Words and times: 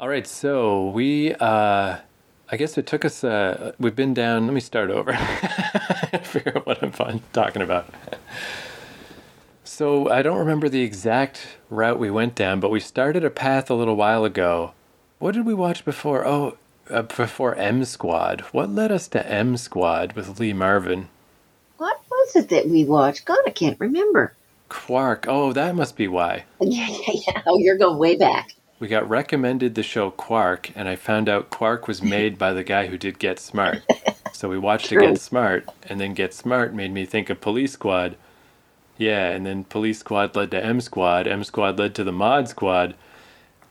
All 0.00 0.08
right, 0.08 0.26
so 0.26 0.88
we, 0.90 1.34
uh, 1.36 1.98
I 2.50 2.56
guess 2.56 2.76
it 2.76 2.84
took 2.84 3.04
us, 3.04 3.22
uh, 3.22 3.72
we've 3.78 3.94
been 3.94 4.12
down, 4.12 4.44
let 4.46 4.52
me 4.52 4.60
start 4.60 4.90
over. 4.90 5.12
Figure 6.24 6.52
out 6.56 6.66
what 6.66 6.82
I'm 6.82 6.90
fun, 6.90 7.22
talking 7.32 7.62
about. 7.62 7.86
So 9.62 10.10
I 10.10 10.22
don't 10.22 10.38
remember 10.38 10.68
the 10.68 10.82
exact 10.82 11.46
route 11.70 12.00
we 12.00 12.10
went 12.10 12.34
down, 12.34 12.58
but 12.58 12.70
we 12.72 12.80
started 12.80 13.24
a 13.24 13.30
path 13.30 13.70
a 13.70 13.74
little 13.74 13.94
while 13.94 14.24
ago. 14.24 14.72
What 15.20 15.34
did 15.34 15.46
we 15.46 15.54
watch 15.54 15.84
before? 15.84 16.26
Oh, 16.26 16.58
uh, 16.90 17.02
before 17.02 17.54
M 17.54 17.84
Squad. 17.84 18.40
What 18.50 18.70
led 18.70 18.90
us 18.90 19.06
to 19.08 19.24
M 19.30 19.56
Squad 19.56 20.14
with 20.14 20.40
Lee 20.40 20.52
Marvin? 20.52 21.08
What 21.78 22.00
was 22.10 22.34
it 22.34 22.48
that 22.48 22.68
we 22.68 22.84
watched? 22.84 23.26
God, 23.26 23.38
I 23.46 23.50
can't 23.50 23.78
remember. 23.78 24.34
Quark. 24.68 25.26
Oh, 25.28 25.52
that 25.52 25.76
must 25.76 25.96
be 25.96 26.08
why. 26.08 26.46
Yeah, 26.60 26.88
yeah, 26.88 27.20
yeah. 27.28 27.42
Oh, 27.46 27.58
you're 27.58 27.78
going 27.78 27.98
way 27.98 28.16
back. 28.16 28.54
We 28.80 28.88
got 28.88 29.08
recommended 29.08 29.74
the 29.74 29.82
show 29.82 30.10
Quark, 30.10 30.70
and 30.74 30.88
I 30.88 30.96
found 30.96 31.28
out 31.28 31.50
Quark 31.50 31.86
was 31.86 32.02
made 32.02 32.38
by 32.38 32.52
the 32.52 32.64
guy 32.64 32.88
who 32.88 32.98
did 32.98 33.18
Get 33.18 33.38
Smart. 33.38 33.82
So 34.32 34.48
we 34.48 34.58
watched 34.58 34.88
True. 34.88 35.00
Get 35.00 35.20
Smart, 35.20 35.68
and 35.88 36.00
then 36.00 36.12
Get 36.12 36.34
Smart 36.34 36.74
made 36.74 36.92
me 36.92 37.06
think 37.06 37.30
of 37.30 37.40
Police 37.40 37.72
Squad. 37.72 38.16
Yeah, 38.98 39.28
and 39.28 39.46
then 39.46 39.62
Police 39.62 40.00
Squad 40.00 40.34
led 40.34 40.50
to 40.50 40.62
M 40.62 40.80
Squad, 40.80 41.28
M 41.28 41.44
Squad 41.44 41.78
led 41.78 41.94
to 41.94 42.02
the 42.02 42.12
Mod 42.12 42.48
Squad. 42.48 42.96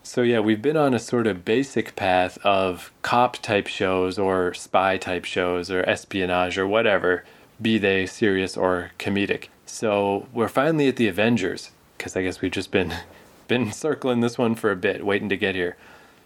So 0.04 0.22
yeah, 0.22 0.40
we've 0.40 0.62
been 0.62 0.78
on 0.78 0.94
a 0.94 1.00
sort 1.00 1.28
of 1.28 1.44
basic 1.44 1.98
path 1.98 2.38
of 2.46 2.94
cop 3.02 3.38
type 3.38 3.68
shows 3.68 4.18
or 4.18 4.54
spy 4.54 4.98
type 4.98 5.26
shows 5.26 5.70
or 5.70 5.88
espionage 5.88 6.58
or 6.58 6.66
whatever, 6.66 7.26
be 7.62 7.78
they 7.78 8.06
serious 8.06 8.56
or 8.56 8.92
comedic. 8.98 9.50
So 9.66 10.28
we're 10.34 10.48
finally 10.48 10.88
at 10.88 10.96
the 10.96 11.10
Avengers 11.10 11.72
because 11.98 12.16
I 12.16 12.24
guess 12.24 12.40
we've 12.40 12.52
just 12.52 12.72
been 12.72 12.94
been 13.48 13.72
circling 13.74 14.22
this 14.22 14.38
one 14.38 14.56
for 14.56 14.72
a 14.72 14.76
bit, 14.76 15.06
waiting 15.06 15.30
to 15.30 15.38
get 15.38 15.56
here. 15.56 15.78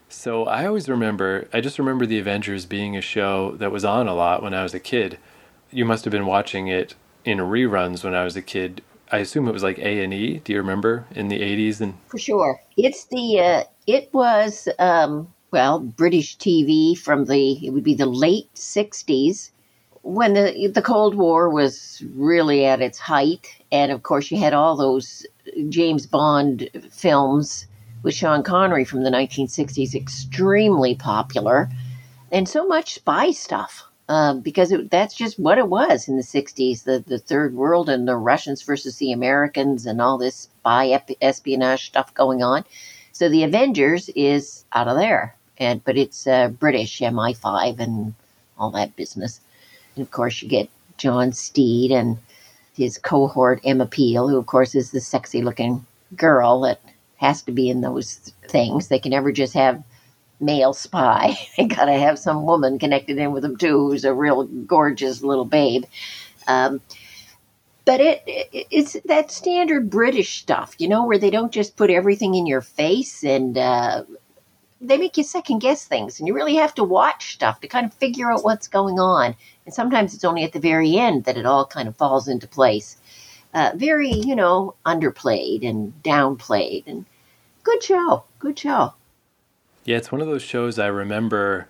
So 0.09 0.45
I 0.45 0.65
always 0.65 0.87
remember, 0.87 1.47
I 1.51 1.59
just 1.59 1.79
remember 1.79 2.05
the 2.05 2.19
Avengers 2.19 2.65
being 2.65 2.95
a 2.95 3.01
show 3.01 3.51
that 3.57 3.71
was 3.71 3.83
on 3.83 4.07
a 4.07 4.15
lot 4.15 4.41
when 4.41 4.53
I 4.53 4.63
was 4.63 4.73
a 4.73 4.79
kid. 4.79 5.17
You 5.69 5.83
must 5.83 6.05
have 6.05 6.11
been 6.11 6.25
watching 6.25 6.67
it 6.67 6.95
in 7.25 7.39
reruns 7.39 8.03
when 8.03 8.15
I 8.15 8.23
was 8.23 8.37
a 8.37 8.41
kid. 8.41 8.81
I 9.11 9.17
assume 9.17 9.47
it 9.47 9.53
was 9.53 9.63
like 9.63 9.79
A 9.79 10.03
and 10.03 10.13
E. 10.13 10.39
Do 10.39 10.53
you 10.53 10.59
remember 10.59 11.05
in 11.11 11.27
the 11.27 11.41
eighties 11.41 11.81
and 11.81 11.95
For 12.07 12.17
sure. 12.17 12.61
It's 12.77 13.05
the, 13.05 13.39
uh, 13.39 13.63
it 13.85 14.09
was, 14.13 14.69
um, 14.79 15.33
well, 15.51 15.79
British 15.79 16.37
TV 16.37 16.97
from 16.97 17.25
the, 17.25 17.65
it 17.65 17.71
would 17.71 17.83
be 17.83 17.95
the 17.95 18.05
late 18.05 18.53
60s 18.55 19.51
when 20.07 20.33
the, 20.35 20.71
the 20.73 20.81
Cold 20.81 21.15
War 21.15 21.49
was 21.49 22.01
really 22.15 22.65
at 22.65 22.81
its 22.81 22.97
height. 22.97 23.53
And 23.73 23.91
of 23.91 24.03
course, 24.03 24.31
you 24.31 24.37
had 24.37 24.53
all 24.53 24.77
those 24.77 25.25
James 25.67 26.07
Bond 26.07 26.69
films 26.91 27.67
with 28.03 28.13
Sean 28.13 28.41
Connery 28.41 28.85
from 28.85 29.03
the 29.03 29.09
1960s 29.09 29.93
extremely 29.93 30.95
popular, 30.95 31.69
and 32.31 32.47
so 32.47 32.65
much 32.65 32.93
spy 32.93 33.31
stuff. 33.31 33.83
Uh, 34.07 34.35
because 34.35 34.71
it, 34.71 34.89
that's 34.89 35.13
just 35.13 35.37
what 35.37 35.57
it 35.57 35.67
was 35.67 36.07
in 36.07 36.15
the 36.15 36.23
60s 36.23 36.85
the, 36.85 37.03
the 37.05 37.19
third 37.19 37.53
world 37.53 37.89
and 37.89 38.07
the 38.07 38.15
Russians 38.15 38.61
versus 38.61 38.95
the 38.95 39.11
Americans 39.11 39.85
and 39.85 39.99
all 39.99 40.17
this 40.17 40.35
spy 40.35 40.97
espionage 41.21 41.87
stuff 41.87 42.13
going 42.13 42.41
on. 42.41 42.63
So 43.11 43.27
the 43.27 43.43
Avengers 43.43 44.07
is 44.15 44.63
out 44.71 44.87
of 44.87 44.95
there, 44.95 45.35
and 45.57 45.83
but 45.83 45.97
it's 45.97 46.25
uh, 46.25 46.47
British 46.47 47.01
MI5 47.01 47.79
and 47.79 48.13
all 48.57 48.71
that 48.71 48.95
business. 48.95 49.41
And 49.97 50.05
of 50.05 50.11
course, 50.11 50.41
you 50.41 50.47
get 50.47 50.69
John 50.97 51.33
Steed 51.33 51.91
and 51.91 52.17
his 52.75 52.97
cohort 52.97 53.59
Emma 53.63 53.87
Peel, 53.87 54.27
who 54.27 54.37
of 54.37 54.45
course 54.45 54.75
is 54.75 54.91
the 54.91 55.01
sexy 55.01 55.41
looking 55.41 55.85
girl 56.15 56.61
that 56.61 56.79
has 57.17 57.41
to 57.43 57.51
be 57.51 57.69
in 57.69 57.81
those 57.81 58.31
things. 58.47 58.87
They 58.87 58.99
can 58.99 59.11
never 59.11 59.31
just 59.31 59.55
have 59.55 59.83
male 60.39 60.73
spy. 60.73 61.35
they 61.57 61.65
gotta 61.65 61.97
have 61.97 62.19
some 62.19 62.45
woman 62.45 62.79
connected 62.79 63.17
in 63.17 63.31
with 63.31 63.43
them 63.43 63.57
too, 63.57 63.89
who's 63.89 64.05
a 64.05 64.13
real 64.13 64.43
gorgeous 64.43 65.23
little 65.23 65.45
babe. 65.45 65.83
Um, 66.47 66.81
but 67.85 67.99
it, 68.01 68.21
it 68.27 68.67
it's 68.69 68.97
that 69.05 69.31
standard 69.31 69.89
British 69.89 70.41
stuff, 70.41 70.75
you 70.77 70.87
know, 70.87 71.05
where 71.05 71.17
they 71.17 71.29
don't 71.29 71.51
just 71.51 71.77
put 71.77 71.89
everything 71.89 72.35
in 72.35 72.45
your 72.45 72.61
face 72.61 73.23
and 73.23 73.57
uh, 73.57 74.03
they 74.81 74.97
make 74.97 75.17
you 75.17 75.23
second 75.23 75.59
guess 75.59 75.85
things, 75.85 76.19
and 76.19 76.27
you 76.27 76.35
really 76.35 76.55
have 76.55 76.75
to 76.75 76.83
watch 76.83 77.33
stuff 77.33 77.61
to 77.61 77.67
kind 77.67 77.85
of 77.85 77.93
figure 77.93 78.31
out 78.31 78.43
what's 78.43 78.67
going 78.67 78.99
on. 78.99 79.35
And 79.67 79.73
sometimes 79.73 80.13
it's 80.13 80.23
only 80.23 80.45
at 80.45 80.53
the 80.53 80.59
very 80.59 80.95
end 80.97 81.25
that 81.25 81.35
it 81.35 81.45
all 81.45 81.65
kind 81.65 81.89
of 81.89 81.97
falls 81.97 82.29
into 82.29 82.47
place. 82.47 82.95
Uh, 83.53 83.73
very, 83.75 84.09
you 84.11 84.33
know, 84.33 84.75
underplayed 84.85 85.67
and 85.67 85.91
downplayed, 86.03 86.85
and 86.87 87.05
good 87.63 87.83
show, 87.83 88.23
good 88.39 88.57
show. 88.57 88.93
Yeah, 89.83 89.97
it's 89.97 90.09
one 90.09 90.21
of 90.21 90.27
those 90.27 90.41
shows 90.41 90.79
I 90.79 90.87
remember. 90.87 91.67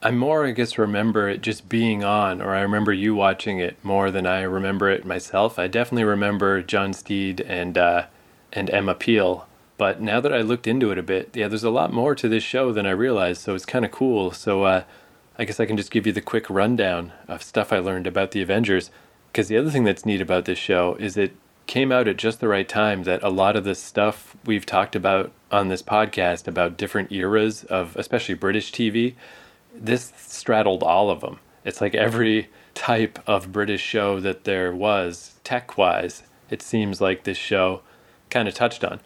I 0.00 0.10
more, 0.10 0.46
I 0.46 0.52
guess, 0.52 0.78
remember 0.78 1.28
it 1.28 1.42
just 1.42 1.68
being 1.68 2.02
on, 2.02 2.40
or 2.40 2.54
I 2.54 2.60
remember 2.60 2.94
you 2.94 3.14
watching 3.14 3.58
it 3.58 3.76
more 3.82 4.10
than 4.10 4.26
I 4.26 4.40
remember 4.42 4.88
it 4.88 5.04
myself. 5.04 5.58
I 5.58 5.66
definitely 5.66 6.04
remember 6.04 6.62
John 6.62 6.94
Steed 6.94 7.42
and 7.42 7.76
uh, 7.76 8.06
and 8.54 8.70
Emma 8.70 8.94
Peel, 8.94 9.46
but 9.76 10.00
now 10.00 10.20
that 10.20 10.32
I 10.32 10.40
looked 10.40 10.66
into 10.66 10.90
it 10.92 10.98
a 10.98 11.02
bit, 11.02 11.30
yeah, 11.34 11.48
there's 11.48 11.64
a 11.64 11.68
lot 11.68 11.92
more 11.92 12.14
to 12.14 12.28
this 12.28 12.42
show 12.42 12.72
than 12.72 12.86
I 12.86 12.90
realized. 12.92 13.42
So 13.42 13.54
it's 13.54 13.66
kind 13.66 13.84
of 13.84 13.90
cool. 13.90 14.30
So 14.30 14.62
uh, 14.64 14.84
I 15.38 15.44
guess 15.44 15.60
I 15.60 15.66
can 15.66 15.76
just 15.76 15.92
give 15.92 16.06
you 16.06 16.12
the 16.12 16.20
quick 16.20 16.50
rundown 16.50 17.12
of 17.28 17.44
stuff 17.44 17.72
I 17.72 17.78
learned 17.78 18.08
about 18.08 18.32
the 18.32 18.42
Avengers. 18.42 18.90
Because 19.30 19.46
the 19.46 19.56
other 19.56 19.70
thing 19.70 19.84
that's 19.84 20.04
neat 20.04 20.20
about 20.20 20.46
this 20.46 20.58
show 20.58 20.96
is 20.98 21.16
it 21.16 21.36
came 21.68 21.92
out 21.92 22.08
at 22.08 22.16
just 22.16 22.40
the 22.40 22.48
right 22.48 22.68
time 22.68 23.04
that 23.04 23.22
a 23.22 23.28
lot 23.28 23.54
of 23.54 23.62
the 23.62 23.74
stuff 23.74 24.36
we've 24.44 24.66
talked 24.66 24.96
about 24.96 25.30
on 25.52 25.68
this 25.68 25.82
podcast 25.82 26.48
about 26.48 26.76
different 26.76 27.12
eras 27.12 27.62
of 27.64 27.94
especially 27.96 28.34
British 28.34 28.72
TV, 28.72 29.14
this 29.72 30.12
straddled 30.16 30.82
all 30.82 31.10
of 31.10 31.20
them. 31.20 31.38
It's 31.64 31.80
like 31.80 31.94
every 31.94 32.48
type 32.74 33.18
of 33.26 33.52
British 33.52 33.82
show 33.82 34.18
that 34.20 34.44
there 34.44 34.74
was, 34.74 35.38
tech 35.44 35.76
wise, 35.76 36.22
it 36.50 36.62
seems 36.62 37.00
like 37.00 37.24
this 37.24 37.38
show 37.38 37.82
kind 38.30 38.48
of 38.48 38.54
touched 38.54 38.82
on. 38.82 39.00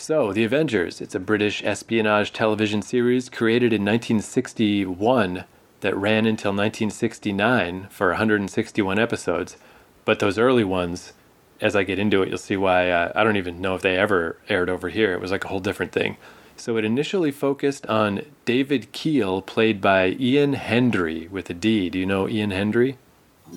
So, 0.00 0.32
The 0.32 0.44
Avengers, 0.44 1.00
it's 1.00 1.16
a 1.16 1.20
British 1.20 1.64
espionage 1.64 2.32
television 2.32 2.82
series 2.82 3.28
created 3.28 3.72
in 3.72 3.84
1961 3.84 5.44
that 5.80 5.96
ran 5.96 6.24
until 6.24 6.52
1969 6.52 7.88
for 7.90 8.10
161 8.10 8.96
episodes. 8.96 9.56
But 10.04 10.20
those 10.20 10.38
early 10.38 10.62
ones, 10.62 11.14
as 11.60 11.74
I 11.74 11.82
get 11.82 11.98
into 11.98 12.22
it, 12.22 12.28
you'll 12.28 12.38
see 12.38 12.56
why 12.56 12.88
uh, 12.90 13.10
I 13.16 13.24
don't 13.24 13.36
even 13.36 13.60
know 13.60 13.74
if 13.74 13.82
they 13.82 13.98
ever 13.98 14.38
aired 14.48 14.70
over 14.70 14.88
here. 14.88 15.14
It 15.14 15.20
was 15.20 15.32
like 15.32 15.44
a 15.44 15.48
whole 15.48 15.58
different 15.58 15.90
thing. 15.90 16.16
So 16.56 16.76
it 16.76 16.84
initially 16.84 17.32
focused 17.32 17.84
on 17.86 18.22
David 18.44 18.92
Keel, 18.92 19.42
played 19.42 19.80
by 19.80 20.10
Ian 20.20 20.52
Hendry 20.52 21.26
with 21.26 21.50
a 21.50 21.54
D. 21.54 21.90
Do 21.90 21.98
you 21.98 22.06
know 22.06 22.28
Ian 22.28 22.52
Hendry? 22.52 22.98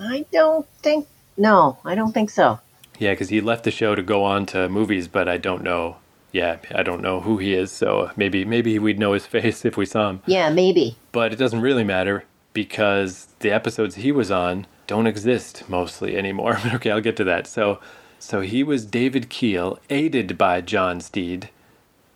I 0.02 0.26
don't 0.32 0.68
think, 0.82 1.08
no, 1.38 1.78
I 1.86 1.94
don't 1.94 2.14
think 2.14 2.32
so. 2.32 2.60
Yeah, 2.98 3.12
because 3.12 3.30
he 3.30 3.42
left 3.42 3.64
the 3.64 3.72
show 3.72 3.94
to 3.94 4.02
go 4.02 4.24
on 4.24 4.48
to 4.48 4.68
movies, 4.70 5.08
but 5.08 5.30
I 5.30 5.38
don't 5.38 5.62
know. 5.62 5.98
Yeah, 6.32 6.58
I 6.74 6.84
don't 6.84 7.02
know 7.02 7.20
who 7.22 7.38
he 7.38 7.54
is, 7.54 7.72
so 7.72 8.12
maybe 8.16 8.46
maybe 8.46 8.80
we'd 8.80 9.00
know 9.00 9.14
his 9.14 9.26
face 9.36 9.66
if 9.66 9.78
we 9.78 9.86
saw 9.86 10.10
him. 10.10 10.22
Yeah, 10.26 10.50
maybe. 10.50 10.96
But 11.12 11.34
it 11.34 11.38
doesn't 11.38 11.62
really 11.62 11.84
matter 11.84 12.26
because 12.54 13.28
the 13.40 13.52
episodes 13.52 13.96
he 13.96 14.12
was 14.12 14.32
on 14.32 14.68
don't 14.88 15.08
exist 15.08 15.64
mostly 15.70 16.18
anymore. 16.18 16.60
But 16.64 16.74
okay, 16.76 16.92
I'll 16.92 17.02
get 17.02 17.18
to 17.18 17.24
that. 17.26 17.48
So, 17.48 17.80
so 18.20 18.42
he 18.42 18.64
was 18.64 18.86
David 18.86 19.30
Keel, 19.30 19.80
aided 19.90 20.38
by 20.38 20.62
John 20.62 21.00
Steed, 21.02 21.50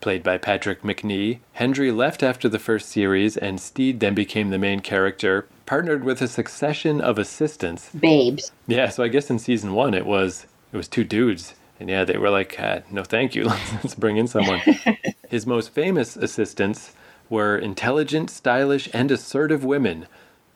played 0.01 0.23
by 0.23 0.37
Patrick 0.37 0.81
Macnee. 0.81 1.39
Hendry 1.53 1.91
left 1.91 2.21
after 2.21 2.47
the 2.49 2.59
first 2.59 2.89
series, 2.89 3.37
and 3.37 3.59
Steed 3.59 3.99
then 3.99 4.13
became 4.13 4.49
the 4.49 4.57
main 4.57 4.81
character, 4.81 5.47
partnered 5.65 6.03
with 6.03 6.21
a 6.21 6.27
succession 6.27 7.01
of 7.01 7.17
assistants. 7.17 7.89
Babes. 7.89 8.51
Yeah, 8.67 8.89
so 8.89 9.03
I 9.03 9.07
guess 9.07 9.29
in 9.29 9.39
season 9.39 9.73
one 9.73 9.93
it 9.93 10.05
was 10.05 10.45
it 10.73 10.77
was 10.77 10.87
two 10.87 11.05
dudes, 11.05 11.55
and 11.79 11.89
yeah, 11.89 12.03
they 12.05 12.17
were 12.17 12.29
like, 12.29 12.55
ah, 12.59 12.79
"No, 12.91 13.03
thank 13.03 13.35
you. 13.35 13.45
Let's 13.83 13.95
bring 13.95 14.17
in 14.17 14.27
someone." 14.27 14.61
His 15.29 15.45
most 15.45 15.71
famous 15.71 16.15
assistants 16.15 16.93
were 17.29 17.57
intelligent, 17.57 18.29
stylish, 18.29 18.87
and 18.93 19.11
assertive 19.11 19.63
women. 19.63 20.07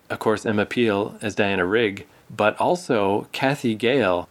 Of 0.10 0.20
course, 0.20 0.46
Emma 0.46 0.66
Peel 0.66 1.18
as 1.22 1.36
Diana 1.36 1.66
Rigg, 1.66 2.08
but 2.30 2.60
also 2.60 3.28
Cathy 3.32 3.76
Gale, 3.76 4.30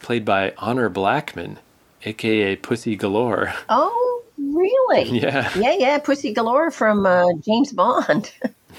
played 0.00 0.24
by 0.24 0.52
Honor 0.58 0.88
Blackman, 0.88 1.58
aka 2.04 2.56
Pussy 2.56 2.96
Galore. 2.96 3.52
Oh, 3.68 4.22
really? 4.38 5.18
Yeah, 5.18 5.50
Yeah, 5.56 5.74
yeah, 5.78 5.98
Pussy 5.98 6.32
Galore 6.32 6.70
from 6.70 7.06
uh, 7.06 7.24
James 7.44 7.72
Bond. 7.72 8.30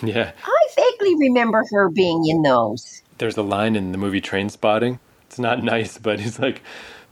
yeah. 0.04 0.32
I 0.44 0.68
vaguely 0.76 1.16
remember 1.16 1.64
her 1.72 1.90
being 1.90 2.28
in 2.28 2.44
those. 2.44 3.02
There's 3.18 3.38
a 3.38 3.42
line 3.42 3.76
in 3.76 3.92
the 3.92 3.98
movie 3.98 4.22
Train 4.22 4.50
Spotting. 4.50 5.00
It's 5.26 5.40
not 5.40 5.64
nice, 5.64 5.98
but 5.98 6.20
he's 6.20 6.40
like, 6.40 6.62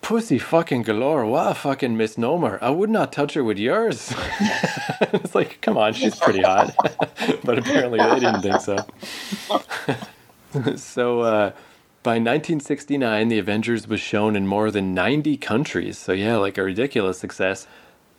Pussy 0.05 0.37
fucking 0.37 0.83
galore. 0.83 1.25
What 1.25 1.51
a 1.51 1.55
fucking 1.55 1.97
misnomer. 1.97 2.59
I 2.61 2.69
would 2.69 2.91
not 2.91 3.11
touch 3.11 3.33
her 3.33 3.43
with 3.43 3.57
yours. 3.57 4.13
it's 5.01 5.33
like, 5.33 5.59
come 5.61 5.77
on, 5.77 5.93
she's 5.93 6.15
pretty 6.15 6.43
hot. 6.43 6.75
but 7.43 7.57
apparently 7.57 7.97
they 7.97 8.19
didn't 8.19 8.43
think 8.43 8.61
so. 8.61 8.85
so, 10.75 11.21
uh, 11.21 11.51
by 12.03 12.19
1969, 12.19 13.29
The 13.29 13.39
Avengers 13.39 13.87
was 13.87 13.99
shown 13.99 14.35
in 14.35 14.45
more 14.45 14.69
than 14.69 14.93
90 14.93 15.37
countries. 15.37 15.97
So, 15.97 16.11
yeah, 16.11 16.37
like 16.37 16.59
a 16.59 16.63
ridiculous 16.63 17.17
success. 17.17 17.65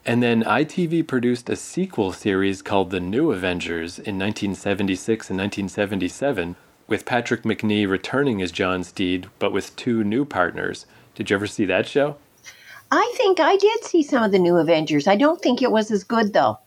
And 0.04 0.20
then 0.20 0.42
ITV 0.42 1.06
produced 1.06 1.48
a 1.48 1.54
sequel 1.54 2.12
series 2.12 2.62
called 2.62 2.90
The 2.90 2.98
New 2.98 3.30
Avengers 3.30 4.00
in 4.00 4.18
1976 4.18 5.30
and 5.30 5.38
1977, 5.38 6.56
with 6.88 7.06
Patrick 7.06 7.42
Macnee 7.42 7.88
returning 7.88 8.42
as 8.42 8.50
John 8.50 8.82
Steed, 8.82 9.28
but 9.38 9.52
with 9.52 9.76
two 9.76 10.02
new 10.02 10.24
partners. 10.24 10.84
Did 11.16 11.30
you 11.30 11.36
ever 11.36 11.46
see 11.46 11.64
that 11.64 11.88
show? 11.88 12.16
I 12.90 13.12
think 13.16 13.40
I 13.40 13.56
did 13.56 13.82
see 13.82 14.02
some 14.02 14.22
of 14.22 14.30
the 14.30 14.38
New 14.38 14.56
Avengers. 14.58 15.08
I 15.08 15.16
don't 15.16 15.42
think 15.42 15.60
it 15.60 15.72
was 15.72 15.90
as 15.90 16.04
good, 16.04 16.32
though, 16.32 16.58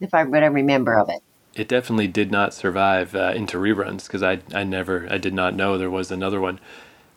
if 0.00 0.12
I 0.12 0.24
what 0.24 0.42
I 0.42 0.46
remember 0.46 0.98
of 0.98 1.08
it. 1.08 1.20
It 1.54 1.68
definitely 1.68 2.08
did 2.08 2.32
not 2.32 2.54
survive 2.54 3.14
uh, 3.14 3.32
into 3.36 3.58
reruns 3.58 4.06
because 4.06 4.22
I, 4.22 4.40
I 4.54 4.64
never, 4.64 5.06
I 5.10 5.18
did 5.18 5.34
not 5.34 5.54
know 5.54 5.76
there 5.76 5.90
was 5.90 6.10
another 6.10 6.40
one. 6.40 6.58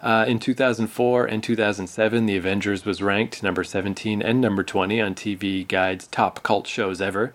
Uh, 0.01 0.25
in 0.27 0.37
2004 0.37 1.25
and 1.25 1.41
2007, 1.41 2.25
The 2.25 2.35
Avengers 2.35 2.83
was 2.83 3.01
ranked 3.01 3.41
number 3.41 3.63
17 3.63 4.21
and 4.21 4.41
number 4.41 4.61
20 4.61 4.99
on 4.99 5.15
TV 5.15 5.65
Guide's 5.65 6.07
top 6.07 6.43
cult 6.43 6.67
shows 6.67 6.99
ever. 6.99 7.33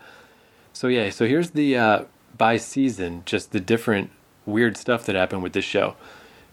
So, 0.74 0.88
yeah, 0.88 1.08
so 1.08 1.26
here's 1.26 1.52
the 1.52 1.76
uh, 1.78 2.04
by 2.36 2.58
season, 2.58 3.22
just 3.24 3.52
the 3.52 3.60
different 3.60 4.10
weird 4.44 4.76
stuff 4.76 5.06
that 5.06 5.16
happened 5.16 5.42
with 5.42 5.54
this 5.54 5.64
show. 5.64 5.96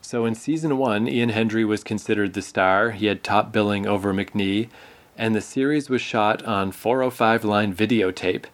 So, 0.06 0.25
in 0.25 0.36
season 0.36 0.78
one, 0.78 1.07
Ian 1.07 1.30
Hendry 1.30 1.66
was 1.66 1.84
considered 1.84 2.34
the 2.34 2.44
star. 2.44 2.92
He 2.92 3.07
had 3.07 3.24
top 3.24 3.52
billing 3.52 3.88
over 3.88 4.13
Macnee, 4.13 4.69
and 5.18 5.34
the 5.34 5.42
series 5.42 5.90
was 5.90 6.00
shot 6.00 6.44
on 6.44 6.72
405 6.72 7.44
line 7.44 7.74
videotape. 7.74 8.46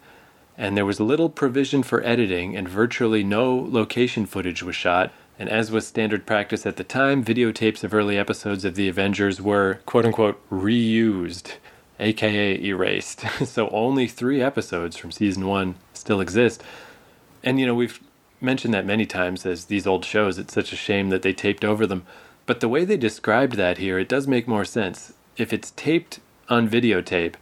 And 0.56 0.76
there 0.76 0.86
was 0.86 0.98
little 0.98 1.28
provision 1.28 1.82
for 1.82 2.02
editing, 2.04 2.56
and 2.56 2.66
virtually 2.66 3.22
no 3.22 3.54
location 3.54 4.24
footage 4.24 4.62
was 4.62 4.76
shot 4.76 5.12
and 5.38 5.50
as 5.50 5.72
was 5.72 5.86
standard 5.86 6.24
practice 6.24 6.66
at 6.66 6.76
the 6.76 6.84
time, 6.84 7.24
videotapes 7.24 7.82
of 7.82 7.92
early 7.92 8.16
episodes 8.16 8.64
of 8.64 8.74
The 8.74 8.88
Avengers 8.88 9.40
were 9.40 9.80
quote 9.86 10.04
unquote 10.04 10.40
reused, 10.50 11.54
aka 11.98 12.62
erased. 12.62 13.24
so 13.44 13.68
only 13.70 14.06
three 14.06 14.40
episodes 14.40 14.96
from 14.96 15.10
season 15.10 15.46
one 15.46 15.74
still 15.94 16.20
exist. 16.20 16.62
And 17.42 17.58
you 17.58 17.66
know, 17.66 17.74
we've 17.74 17.98
mentioned 18.42 18.74
that 18.74 18.86
many 18.86 19.06
times 19.06 19.46
as 19.46 19.66
these 19.66 19.86
old 19.86 20.04
shows, 20.04 20.38
it's 20.38 20.54
such 20.54 20.72
a 20.72 20.76
shame 20.76 21.10
that 21.10 21.22
they 21.22 21.32
taped 21.32 21.64
over 21.64 21.86
them. 21.86 22.04
But 22.46 22.60
the 22.60 22.68
way 22.68 22.84
they 22.84 22.96
described 22.96 23.56
that 23.56 23.78
here, 23.78 23.98
it 23.98 24.08
does 24.08 24.26
make 24.26 24.48
more 24.48 24.64
sense. 24.64 25.12
If 25.36 25.52
it's 25.52 25.70
taped 25.72 26.20
on 26.48 26.68
videotape, 26.68 27.34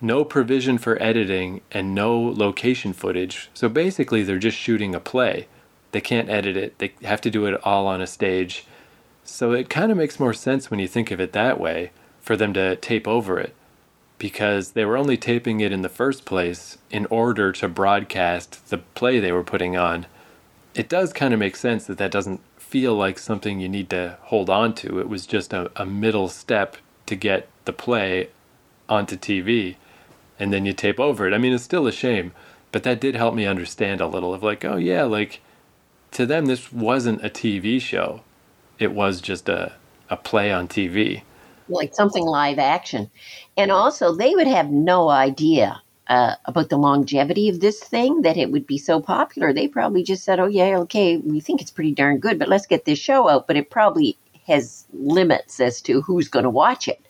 no 0.00 0.24
provision 0.24 0.78
for 0.78 1.00
editing, 1.02 1.60
and 1.72 1.94
no 1.94 2.20
location 2.20 2.92
footage, 2.92 3.50
so 3.54 3.68
basically 3.68 4.22
they're 4.22 4.38
just 4.38 4.56
shooting 4.56 4.94
a 4.94 5.00
play 5.00 5.48
they 5.92 6.00
can't 6.00 6.28
edit 6.28 6.56
it. 6.56 6.78
They 6.78 6.92
have 7.02 7.20
to 7.22 7.30
do 7.30 7.46
it 7.46 7.60
all 7.64 7.86
on 7.86 8.00
a 8.00 8.06
stage. 8.06 8.66
So 9.24 9.52
it 9.52 9.70
kind 9.70 9.90
of 9.90 9.98
makes 9.98 10.20
more 10.20 10.34
sense 10.34 10.70
when 10.70 10.80
you 10.80 10.88
think 10.88 11.10
of 11.10 11.20
it 11.20 11.32
that 11.32 11.60
way 11.60 11.92
for 12.20 12.36
them 12.36 12.52
to 12.54 12.76
tape 12.76 13.08
over 13.08 13.38
it 13.38 13.54
because 14.18 14.72
they 14.72 14.84
were 14.84 14.96
only 14.96 15.16
taping 15.16 15.60
it 15.60 15.72
in 15.72 15.82
the 15.82 15.88
first 15.88 16.24
place 16.24 16.78
in 16.90 17.06
order 17.06 17.52
to 17.52 17.68
broadcast 17.68 18.68
the 18.68 18.78
play 18.78 19.20
they 19.20 19.32
were 19.32 19.44
putting 19.44 19.76
on. 19.76 20.06
It 20.74 20.88
does 20.88 21.12
kind 21.12 21.34
of 21.34 21.40
make 21.40 21.56
sense 21.56 21.86
that 21.86 21.98
that 21.98 22.10
doesn't 22.10 22.40
feel 22.58 22.94
like 22.94 23.18
something 23.18 23.60
you 23.60 23.68
need 23.68 23.90
to 23.90 24.18
hold 24.22 24.50
on 24.50 24.74
to. 24.76 25.00
It 25.00 25.08
was 25.08 25.26
just 25.26 25.52
a, 25.52 25.70
a 25.80 25.86
middle 25.86 26.28
step 26.28 26.76
to 27.06 27.16
get 27.16 27.48
the 27.64 27.72
play 27.72 28.28
onto 28.88 29.16
TV 29.16 29.76
and 30.38 30.52
then 30.52 30.64
you 30.64 30.72
tape 30.72 31.00
over 31.00 31.26
it. 31.26 31.34
I 31.34 31.38
mean, 31.38 31.52
it's 31.52 31.64
still 31.64 31.86
a 31.86 31.92
shame, 31.92 32.32
but 32.72 32.82
that 32.84 33.00
did 33.00 33.16
help 33.16 33.34
me 33.34 33.46
understand 33.46 34.00
a 34.00 34.06
little 34.06 34.32
of 34.32 34.42
like, 34.42 34.64
oh 34.64 34.76
yeah, 34.76 35.04
like 35.04 35.40
to 36.12 36.26
them, 36.26 36.46
this 36.46 36.72
wasn't 36.72 37.24
a 37.24 37.28
TV 37.30 37.80
show. 37.80 38.22
It 38.78 38.92
was 38.92 39.20
just 39.20 39.48
a, 39.48 39.72
a 40.08 40.16
play 40.16 40.52
on 40.52 40.68
TV. 40.68 41.22
Like 41.68 41.94
something 41.94 42.24
live 42.24 42.58
action. 42.58 43.10
And 43.56 43.70
also, 43.70 44.14
they 44.14 44.34
would 44.34 44.46
have 44.46 44.70
no 44.70 45.08
idea 45.08 45.82
uh, 46.08 46.34
about 46.46 46.70
the 46.70 46.78
longevity 46.78 47.48
of 47.48 47.60
this 47.60 47.80
thing, 47.80 48.22
that 48.22 48.36
it 48.36 48.50
would 48.50 48.66
be 48.66 48.78
so 48.78 49.00
popular. 49.00 49.52
They 49.52 49.68
probably 49.68 50.02
just 50.02 50.24
said, 50.24 50.40
oh, 50.40 50.46
yeah, 50.46 50.78
okay, 50.78 51.18
we 51.18 51.40
think 51.40 51.60
it's 51.60 51.70
pretty 51.70 51.92
darn 51.92 52.18
good, 52.18 52.38
but 52.38 52.48
let's 52.48 52.66
get 52.66 52.84
this 52.84 52.98
show 52.98 53.28
out. 53.28 53.46
But 53.46 53.56
it 53.56 53.70
probably 53.70 54.16
has 54.46 54.86
limits 54.92 55.60
as 55.60 55.82
to 55.82 56.00
who's 56.00 56.28
going 56.28 56.44
to 56.44 56.50
watch 56.50 56.88
it. 56.88 57.06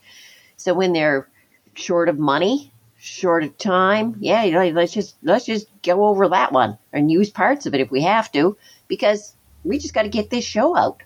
So 0.57 0.75
when 0.75 0.93
they're 0.93 1.29
short 1.75 2.09
of 2.09 2.19
money, 2.19 2.73
short 2.99 3.45
of 3.45 3.57
time, 3.57 4.17
yeah, 4.19 4.45
let's 4.75 4.93
just 4.93 5.15
let's 5.23 5.47
just 5.47 5.69
go 5.83 6.07
over 6.07 6.29
that 6.29 6.53
one 6.53 6.77
and 6.93 7.11
use 7.11 7.31
parts 7.31 7.67
of 7.67 7.75
it 7.75 7.81
if 7.81 7.93
we 7.93 8.03
have 8.03 8.31
to 8.33 8.57
because 8.89 9.35
we 9.63 9.79
just 9.79 9.95
got 9.95 10.03
to 10.03 10.09
get 10.09 10.31
this 10.31 10.45
show 10.45 10.77
out. 10.77 11.03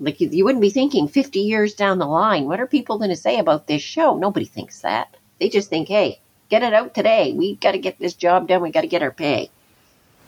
Like 0.00 0.20
you, 0.20 0.28
you 0.28 0.44
wouldn't 0.44 0.60
be 0.62 0.70
thinking 0.70 1.06
50 1.06 1.38
years 1.38 1.74
down 1.74 1.98
the 1.98 2.06
line, 2.06 2.46
what 2.46 2.60
are 2.60 2.66
people 2.66 2.98
going 2.98 3.10
to 3.10 3.16
say 3.16 3.38
about 3.38 3.68
this 3.68 3.82
show? 3.82 4.16
Nobody 4.16 4.44
thinks 4.44 4.80
that. 4.80 5.16
They 5.38 5.48
just 5.48 5.70
think, 5.70 5.88
hey, 5.88 6.20
get 6.48 6.62
it 6.62 6.72
out 6.72 6.94
today. 6.94 7.32
We've 7.32 7.58
got 7.60 7.72
to 7.72 7.78
get 7.78 7.98
this 7.98 8.14
job 8.14 8.48
done. 8.48 8.62
We 8.62 8.70
got 8.70 8.82
to 8.82 8.86
get 8.86 9.02
our 9.02 9.10
pay. 9.10 9.50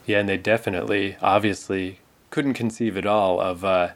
Yeah, 0.06 0.20
and 0.20 0.29
they 0.29 0.38
definitely, 0.38 1.17
obviously, 1.20 1.99
couldn't 2.31 2.55
conceive 2.55 2.97
at 2.97 3.06
all 3.06 3.41
of 3.41 3.65
uh, 3.65 3.91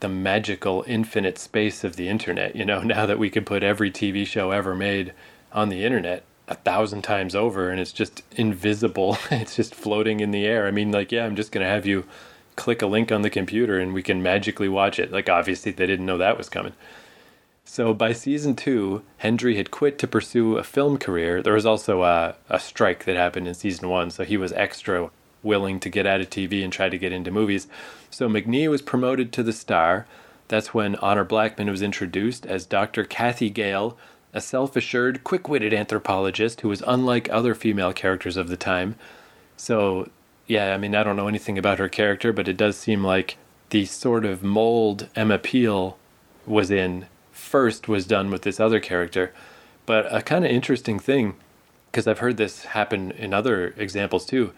the 0.00 0.08
magical 0.08 0.84
infinite 0.86 1.38
space 1.38 1.84
of 1.84 1.96
the 1.96 2.08
internet. 2.08 2.56
You 2.56 2.64
know, 2.64 2.80
now 2.82 3.06
that 3.06 3.18
we 3.18 3.30
can 3.30 3.44
put 3.44 3.62
every 3.62 3.90
TV 3.90 4.26
show 4.26 4.50
ever 4.50 4.74
made 4.74 5.12
on 5.52 5.68
the 5.68 5.84
internet 5.84 6.24
a 6.46 6.54
thousand 6.54 7.02
times 7.02 7.34
over 7.34 7.68
and 7.68 7.78
it's 7.78 7.92
just 7.92 8.22
invisible, 8.32 9.18
it's 9.30 9.56
just 9.56 9.74
floating 9.74 10.20
in 10.20 10.30
the 10.30 10.46
air. 10.46 10.66
I 10.66 10.70
mean, 10.70 10.90
like, 10.90 11.12
yeah, 11.12 11.26
I'm 11.26 11.36
just 11.36 11.52
going 11.52 11.64
to 11.64 11.70
have 11.70 11.86
you 11.86 12.04
click 12.56 12.82
a 12.82 12.86
link 12.86 13.12
on 13.12 13.22
the 13.22 13.30
computer 13.30 13.78
and 13.78 13.92
we 13.94 14.02
can 14.02 14.22
magically 14.22 14.68
watch 14.68 14.98
it. 14.98 15.12
Like, 15.12 15.28
obviously, 15.28 15.72
they 15.72 15.86
didn't 15.86 16.06
know 16.06 16.18
that 16.18 16.38
was 16.38 16.48
coming. 16.48 16.72
So 17.70 17.92
by 17.92 18.14
season 18.14 18.56
two, 18.56 19.02
Hendry 19.18 19.58
had 19.58 19.70
quit 19.70 19.98
to 19.98 20.08
pursue 20.08 20.56
a 20.56 20.64
film 20.64 20.96
career. 20.96 21.42
There 21.42 21.52
was 21.52 21.66
also 21.66 22.02
a, 22.02 22.34
a 22.48 22.58
strike 22.58 23.04
that 23.04 23.14
happened 23.14 23.46
in 23.46 23.52
season 23.52 23.90
one, 23.90 24.10
so 24.10 24.24
he 24.24 24.38
was 24.38 24.54
extra 24.54 25.10
willing 25.42 25.78
to 25.80 25.90
get 25.90 26.06
out 26.06 26.22
of 26.22 26.30
TV 26.30 26.64
and 26.64 26.72
try 26.72 26.88
to 26.88 26.96
get 26.96 27.12
into 27.12 27.30
movies. 27.30 27.68
So 28.08 28.26
Macnee 28.26 28.70
was 28.70 28.80
promoted 28.80 29.34
to 29.34 29.42
the 29.42 29.52
star. 29.52 30.06
That's 30.48 30.72
when 30.72 30.96
Honor 30.96 31.24
Blackman 31.24 31.68
was 31.68 31.82
introduced 31.82 32.46
as 32.46 32.64
Dr. 32.64 33.04
Cathy 33.04 33.50
Gale, 33.50 33.98
a 34.32 34.40
self 34.40 34.74
assured, 34.74 35.22
quick 35.22 35.46
witted 35.46 35.74
anthropologist 35.74 36.62
who 36.62 36.70
was 36.70 36.82
unlike 36.86 37.28
other 37.28 37.54
female 37.54 37.92
characters 37.92 38.38
of 38.38 38.48
the 38.48 38.56
time. 38.56 38.94
So 39.58 40.08
yeah, 40.46 40.72
I 40.72 40.78
mean, 40.78 40.94
I 40.94 41.04
don't 41.04 41.16
know 41.16 41.28
anything 41.28 41.58
about 41.58 41.80
her 41.80 41.90
character, 41.90 42.32
but 42.32 42.48
it 42.48 42.56
does 42.56 42.78
seem 42.78 43.04
like 43.04 43.36
the 43.68 43.84
sort 43.84 44.24
of 44.24 44.42
mold 44.42 45.10
Emma 45.14 45.36
Peel 45.36 45.98
was 46.46 46.70
in 46.70 47.04
first 47.48 47.88
was 47.88 48.06
done 48.06 48.30
with 48.30 48.42
this 48.42 48.60
other 48.60 48.78
character. 48.78 49.32
But 49.86 50.06
a 50.14 50.22
kind 50.22 50.44
of 50.44 50.50
interesting 50.50 50.98
thing, 50.98 51.34
because 51.90 52.06
I've 52.06 52.18
heard 52.18 52.36
this 52.36 52.66
happen 52.66 53.10
in 53.12 53.32
other 53.32 53.74
examples 53.76 54.26
too. 54.26 54.52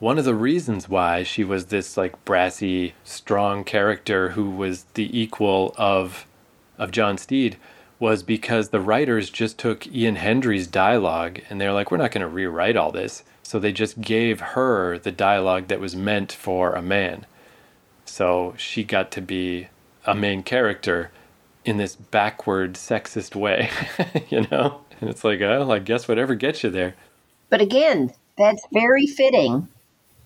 One 0.00 0.18
of 0.18 0.24
the 0.24 0.34
reasons 0.34 0.88
why 0.88 1.22
she 1.22 1.44
was 1.44 1.66
this 1.66 1.96
like 1.96 2.24
brassy, 2.24 2.94
strong 3.04 3.62
character 3.64 4.30
who 4.30 4.50
was 4.50 4.84
the 4.94 5.18
equal 5.18 5.74
of 5.78 6.26
of 6.76 6.90
John 6.90 7.16
Steed 7.16 7.56
was 8.00 8.24
because 8.24 8.68
the 8.68 8.80
writers 8.80 9.30
just 9.30 9.56
took 9.56 9.86
Ian 9.86 10.16
Hendry's 10.16 10.66
dialogue 10.66 11.40
and 11.48 11.60
they're 11.60 11.72
like, 11.72 11.90
we're 11.90 11.96
not 11.96 12.10
going 12.10 12.22
to 12.22 12.28
rewrite 12.28 12.76
all 12.76 12.90
this. 12.90 13.22
So 13.42 13.58
they 13.58 13.72
just 13.72 14.00
gave 14.00 14.40
her 14.40 14.98
the 14.98 15.12
dialogue 15.12 15.68
that 15.68 15.80
was 15.80 15.94
meant 15.94 16.32
for 16.32 16.72
a 16.72 16.82
man. 16.82 17.26
So 18.04 18.54
she 18.56 18.82
got 18.82 19.10
to 19.12 19.20
be 19.20 19.68
a 20.04 20.14
main 20.14 20.42
character 20.42 21.12
in 21.64 21.76
this 21.76 21.96
backward 21.96 22.74
sexist 22.74 23.34
way, 23.34 23.70
you 24.28 24.46
know? 24.50 24.80
And 25.00 25.10
it's 25.10 25.24
like, 25.24 25.40
oh, 25.40 25.70
I 25.70 25.78
guess 25.78 26.08
whatever 26.08 26.34
gets 26.34 26.62
you 26.62 26.70
there. 26.70 26.94
But 27.50 27.60
again, 27.60 28.12
that's 28.36 28.66
very 28.72 29.06
fitting, 29.06 29.68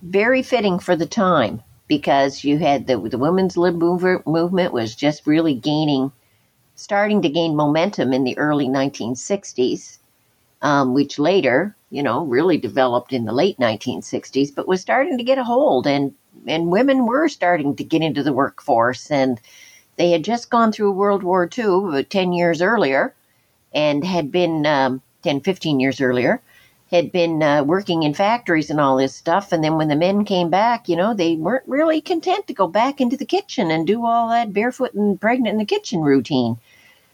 very 0.02 0.42
fitting 0.42 0.78
for 0.78 0.96
the 0.96 1.06
time 1.06 1.62
because 1.86 2.44
you 2.44 2.58
had 2.58 2.86
the, 2.86 2.98
the 2.98 3.18
women's 3.18 3.56
lib 3.56 3.76
mover, 3.76 4.22
movement 4.26 4.72
was 4.72 4.94
just 4.94 5.26
really 5.26 5.54
gaining, 5.54 6.12
starting 6.74 7.22
to 7.22 7.28
gain 7.28 7.56
momentum 7.56 8.12
in 8.12 8.24
the 8.24 8.36
early 8.36 8.66
1960s, 8.66 9.98
um, 10.62 10.94
which 10.94 11.18
later 11.18 11.74
you 11.90 12.02
know, 12.02 12.24
really 12.24 12.58
developed 12.58 13.12
in 13.12 13.24
the 13.24 13.32
late 13.32 13.58
1960s, 13.58 14.54
but 14.54 14.68
was 14.68 14.80
starting 14.80 15.16
to 15.18 15.24
get 15.24 15.38
a 15.38 15.44
hold, 15.44 15.86
and 15.86 16.14
and 16.46 16.70
women 16.70 17.06
were 17.06 17.28
starting 17.28 17.74
to 17.76 17.84
get 17.84 18.02
into 18.02 18.22
the 18.22 18.32
workforce, 18.32 19.10
and 19.10 19.40
they 19.98 20.12
had 20.12 20.24
just 20.24 20.48
gone 20.48 20.72
through 20.72 20.92
World 20.92 21.22
War 21.22 21.48
II 21.58 21.88
about 21.88 22.10
10 22.10 22.32
years 22.32 22.62
earlier, 22.62 23.14
and 23.74 24.04
had 24.04 24.32
been 24.32 24.64
um, 24.64 25.02
10, 25.22 25.40
15 25.40 25.80
years 25.80 26.00
earlier, 26.00 26.40
had 26.90 27.12
been 27.12 27.42
uh, 27.42 27.62
working 27.64 28.02
in 28.04 28.14
factories 28.14 28.70
and 28.70 28.80
all 28.80 28.96
this 28.96 29.14
stuff. 29.14 29.52
And 29.52 29.62
then 29.62 29.76
when 29.76 29.88
the 29.88 29.96
men 29.96 30.24
came 30.24 30.48
back, 30.48 30.88
you 30.88 30.96
know, 30.96 31.12
they 31.12 31.34
weren't 31.34 31.66
really 31.66 32.00
content 32.00 32.46
to 32.46 32.54
go 32.54 32.66
back 32.66 33.00
into 33.00 33.16
the 33.16 33.26
kitchen 33.26 33.70
and 33.70 33.86
do 33.86 34.06
all 34.06 34.30
that 34.30 34.54
barefoot 34.54 34.94
and 34.94 35.20
pregnant 35.20 35.52
in 35.54 35.58
the 35.58 35.64
kitchen 35.66 36.00
routine. 36.00 36.56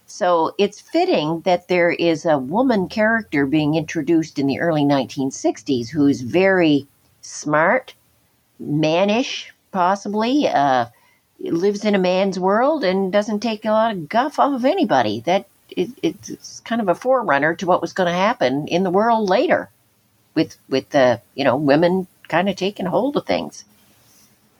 So 0.06 0.54
it's 0.58 0.80
fitting 0.80 1.40
that 1.40 1.68
there 1.68 1.90
is 1.90 2.26
a 2.26 2.38
woman 2.38 2.88
character 2.88 3.46
being 3.46 3.74
introduced 3.74 4.38
in 4.38 4.46
the 4.46 4.60
early 4.60 4.82
1960s 4.84 5.88
who's 5.88 6.20
very 6.20 6.86
smart, 7.22 7.94
mannish, 8.60 9.52
possibly, 9.72 10.46
uh, 10.46 10.86
lives 11.50 11.84
in 11.84 11.94
a 11.94 11.98
man's 11.98 12.38
world 12.38 12.84
and 12.84 13.12
doesn't 13.12 13.40
take 13.40 13.64
a 13.64 13.70
lot 13.70 13.92
of 13.92 14.08
guff 14.08 14.38
off 14.38 14.54
of 14.54 14.64
anybody. 14.64 15.20
That 15.20 15.46
it, 15.70 15.90
it's 16.02 16.60
kind 16.60 16.80
of 16.80 16.88
a 16.88 16.94
forerunner 16.94 17.54
to 17.56 17.66
what 17.66 17.80
was 17.80 17.92
going 17.92 18.08
to 18.08 18.18
happen 18.18 18.66
in 18.68 18.82
the 18.82 18.90
world 18.90 19.28
later, 19.28 19.70
with 20.34 20.56
with 20.68 20.90
the 20.90 21.20
you 21.34 21.44
know 21.44 21.56
women 21.56 22.06
kind 22.28 22.48
of 22.48 22.56
taking 22.56 22.86
hold 22.86 23.16
of 23.16 23.26
things. 23.26 23.64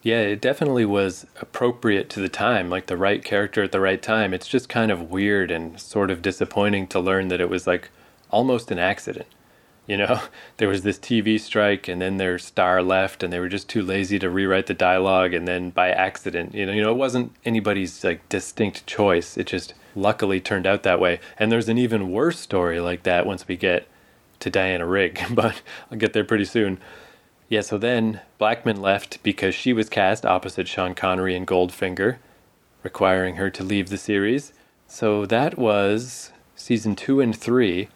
Yeah, 0.03 0.21
it 0.21 0.43
definitely 0.43 0.85
was 0.85 1.27
appropriate 1.41 2.11
to 2.11 2.21
the 2.21 2.29
time, 2.29 2.69
like 2.69 2.87
the 2.87 2.97
right 2.97 3.25
character 3.25 3.63
at 3.63 3.73
the 3.73 3.81
right 3.81 4.03
time. 4.03 4.35
It's 4.35 4.47
just 4.47 4.69
kind 4.69 4.91
of 4.91 5.11
weird 5.11 5.51
and 5.51 5.81
sort 5.81 6.11
of 6.11 6.21
disappointing 6.21 6.89
to 6.89 7.01
learn 7.01 7.29
that 7.29 7.41
it 7.41 7.49
was 7.49 7.67
like 7.67 7.89
almost 8.31 8.71
an 8.71 8.79
accident. 8.79 9.27
You 9.87 9.99
know, 9.99 10.21
there 10.57 10.69
was 10.69 10.83
this 10.83 10.99
TV 10.99 11.39
strike 11.39 11.89
and 11.89 12.01
then 12.01 12.17
their 12.17 12.39
star 12.39 12.83
left 12.83 13.23
and 13.23 13.33
they 13.33 13.39
were 13.39 13.49
just 13.49 13.69
too 13.69 13.83
lazy 13.83 14.19
to 14.19 14.31
rewrite 14.31 14.67
the 14.67 14.75
dialogue 14.75 15.35
and 15.35 15.47
then 15.47 15.71
by 15.71 15.91
accident, 15.91 16.55
you 16.55 16.67
know, 16.67 16.73
you 16.73 16.83
know, 16.83 16.91
it 16.91 16.97
wasn't 16.97 17.33
anybody's 17.45 18.05
like 18.05 18.29
distinct 18.29 18.87
choice. 18.87 19.37
It 19.37 19.47
just 19.47 19.75
luckily 19.95 20.41
turned 20.41 20.67
out 20.67 20.83
that 20.83 21.01
way. 21.01 21.21
And 21.39 21.51
there's 21.51 21.69
an 21.69 21.79
even 21.79 22.11
worse 22.11 22.39
story 22.39 22.81
like 22.81 23.03
that 23.05 23.27
once 23.27 23.47
we 23.47 23.57
get 23.57 23.87
to 24.41 24.51
Diana 24.51 24.87
Rigg, 24.87 25.21
but 25.31 25.63
I'll 25.91 25.99
get 25.99 26.13
there 26.13 26.25
pretty 26.25 26.45
soon. 26.45 26.79
Yeah, 27.49 27.61
so 27.61 27.79
then 27.79 28.21
Blackman 28.39 28.81
left 28.81 29.23
because 29.23 29.55
she 29.55 29.73
was 29.73 29.89
cast 29.89 30.25
opposite 30.25 30.67
Sean 30.67 30.95
Connery 30.95 31.37
in 31.37 31.45
Goldfinger, 31.45 32.17
requiring 32.83 33.37
her 33.37 33.51
to 33.51 33.63
leave 33.63 33.91
the 33.91 33.99
series. 33.99 34.53
So 34.87 35.27
that 35.27 35.59
was 35.59 36.33
season 36.57 36.97
two 36.97 37.21
and 37.21 37.37
three. 37.37 37.89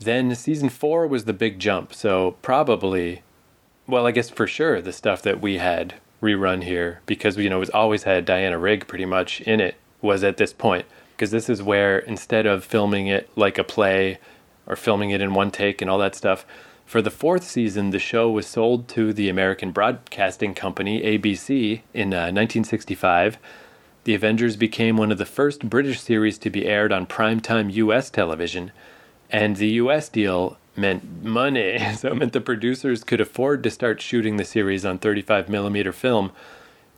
Then 0.00 0.34
season 0.34 0.68
four 0.68 1.06
was 1.06 1.24
the 1.24 1.32
big 1.32 1.58
jump. 1.58 1.92
So 1.92 2.36
probably, 2.42 3.22
well, 3.86 4.06
I 4.06 4.12
guess 4.12 4.30
for 4.30 4.46
sure 4.46 4.80
the 4.80 4.92
stuff 4.92 5.22
that 5.22 5.40
we 5.40 5.58
had 5.58 5.94
rerun 6.22 6.64
here 6.64 7.00
because 7.06 7.36
you 7.36 7.48
know 7.48 7.56
it 7.56 7.60
was 7.60 7.70
always 7.70 8.02
had 8.02 8.24
Diana 8.24 8.58
Rigg 8.58 8.88
pretty 8.88 9.04
much 9.04 9.40
in 9.42 9.60
it 9.60 9.76
was 10.02 10.24
at 10.24 10.36
this 10.36 10.52
point 10.52 10.84
because 11.12 11.30
this 11.30 11.48
is 11.48 11.62
where 11.62 11.98
instead 11.98 12.44
of 12.44 12.64
filming 12.64 13.06
it 13.06 13.30
like 13.36 13.56
a 13.56 13.64
play 13.64 14.18
or 14.66 14.76
filming 14.76 15.10
it 15.10 15.20
in 15.20 15.34
one 15.34 15.50
take 15.50 15.80
and 15.80 15.90
all 15.90 15.98
that 15.98 16.14
stuff 16.14 16.44
for 16.88 17.02
the 17.02 17.10
fourth 17.10 17.44
season, 17.44 17.90
the 17.90 17.98
show 17.98 18.30
was 18.30 18.46
sold 18.46 18.88
to 18.88 19.12
the 19.12 19.28
American 19.28 19.72
Broadcasting 19.72 20.54
Company, 20.54 21.02
ABC, 21.02 21.82
in 21.92 22.14
uh, 22.14 22.32
1965. 22.32 23.36
The 24.04 24.14
Avengers 24.14 24.56
became 24.56 24.96
one 24.96 25.12
of 25.12 25.18
the 25.18 25.26
first 25.26 25.68
British 25.68 26.00
series 26.00 26.38
to 26.38 26.48
be 26.48 26.64
aired 26.64 26.90
on 26.90 27.06
primetime 27.06 27.70
U.S. 27.74 28.08
television, 28.08 28.72
and 29.30 29.56
the 29.56 29.68
U.S. 29.82 30.08
deal 30.08 30.58
meant 30.76 31.24
money. 31.24 31.78
So 31.96 32.08
it 32.08 32.16
meant 32.16 32.32
the 32.32 32.40
producers 32.40 33.04
could 33.04 33.20
afford 33.20 33.62
to 33.64 33.70
start 33.70 34.00
shooting 34.00 34.36
the 34.36 34.44
series 34.44 34.84
on 34.86 34.98
35mm 34.98 35.92
film, 35.92 36.32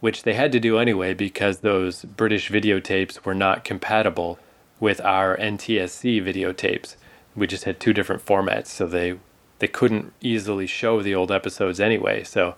which 0.00 0.22
they 0.22 0.34
had 0.34 0.52
to 0.52 0.60
do 0.60 0.78
anyway 0.78 1.14
because 1.14 1.58
those 1.60 2.04
British 2.04 2.50
videotapes 2.50 3.24
were 3.24 3.34
not 3.34 3.64
compatible 3.64 4.38
with 4.78 5.00
our 5.00 5.36
NTSC 5.36 6.22
videotapes. 6.22 6.96
We 7.34 7.46
just 7.46 7.64
had 7.64 7.80
two 7.80 7.92
different 7.92 8.24
formats, 8.24 8.66
so 8.66 8.86
they 8.86 9.18
they 9.58 9.68
couldn't 9.68 10.12
easily 10.22 10.66
show 10.66 11.02
the 11.02 11.14
old 11.14 11.30
episodes 11.30 11.80
anyway. 11.80 12.24
So 12.24 12.56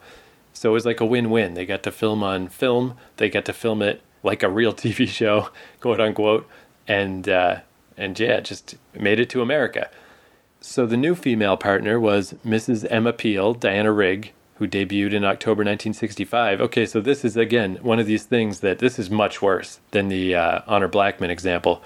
so 0.52 0.70
it 0.70 0.72
was 0.72 0.86
like 0.86 1.00
a 1.00 1.06
win-win. 1.06 1.54
They 1.54 1.66
got 1.66 1.82
to 1.84 1.90
film 1.90 2.22
on 2.22 2.48
film. 2.48 2.96
They 3.16 3.28
got 3.28 3.44
to 3.46 3.52
film 3.52 3.82
it 3.82 4.02
like 4.22 4.42
a 4.42 4.48
real 4.48 4.72
TV 4.82 5.08
show, 5.08 5.50
quote 5.80 6.00
unquote, 6.00 6.48
and 6.86 7.28
uh, 7.28 7.60
and 7.96 8.18
yeah, 8.18 8.40
just 8.40 8.76
made 8.98 9.20
it 9.20 9.30
to 9.30 9.42
America. 9.42 9.90
So 10.60 10.86
the 10.86 10.96
new 10.96 11.14
female 11.14 11.56
partner 11.56 11.98
was 11.98 12.34
Mrs. 12.46 12.86
Emma 12.90 13.12
Peel, 13.12 13.54
Diana 13.54 13.90
Rigg, 13.90 14.32
who 14.56 14.68
debuted 14.68 15.12
in 15.12 15.24
October 15.24 15.60
1965. 15.60 16.60
Okay, 16.60 16.86
so 16.86 17.00
this 17.00 17.24
is 17.24 17.36
again 17.36 17.78
one 17.82 17.98
of 17.98 18.06
these 18.06 18.24
things 18.24 18.60
that 18.60 18.78
this 18.78 18.98
is 18.98 19.10
much 19.10 19.42
worse 19.42 19.80
than 19.90 20.08
the 20.08 20.34
uh, 20.34 20.60
Honor 20.66 20.88
Blackman 20.88 21.30
example. 21.30 21.82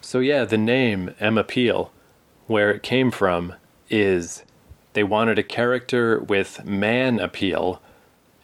So 0.00 0.18
yeah, 0.18 0.44
the 0.44 0.58
name 0.58 1.14
Emma 1.20 1.44
Peel, 1.44 1.92
where 2.48 2.72
it 2.72 2.82
came 2.82 3.12
from, 3.12 3.54
is 3.88 4.42
they 4.94 5.04
wanted 5.04 5.38
a 5.38 5.44
character 5.44 6.18
with 6.18 6.64
man 6.64 7.20
appeal, 7.20 7.80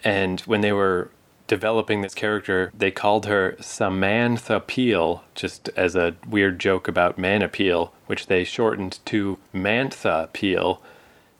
and 0.04 0.40
when 0.42 0.60
they 0.60 0.72
were 0.72 1.10
developing 1.48 2.02
this 2.02 2.14
character, 2.14 2.70
they 2.76 2.92
called 2.92 3.26
her 3.26 3.56
Samantha 3.60 4.60
Peel, 4.60 5.24
just 5.34 5.68
as 5.70 5.96
a 5.96 6.14
weird 6.28 6.60
joke 6.60 6.86
about 6.86 7.18
man 7.18 7.42
appeal, 7.42 7.92
which 8.06 8.26
they 8.28 8.44
shortened 8.44 9.00
to 9.06 9.38
Mantha 9.52 10.32
Peel. 10.32 10.80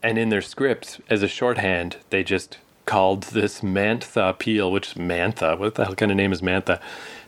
And 0.02 0.18
in 0.18 0.30
their 0.30 0.42
scripts, 0.42 1.00
as 1.08 1.22
a 1.22 1.28
shorthand, 1.28 1.98
they 2.10 2.24
just 2.24 2.58
called 2.86 3.24
this 3.24 3.60
Mantha 3.60 4.36
Peel, 4.38 4.72
which 4.72 4.88
is 4.88 4.94
Mantha. 4.94 5.56
What 5.56 5.76
the 5.76 5.84
hell 5.84 5.94
kind 5.94 6.10
of 6.10 6.16
name 6.16 6.32
is 6.32 6.42
Mantha? 6.42 6.80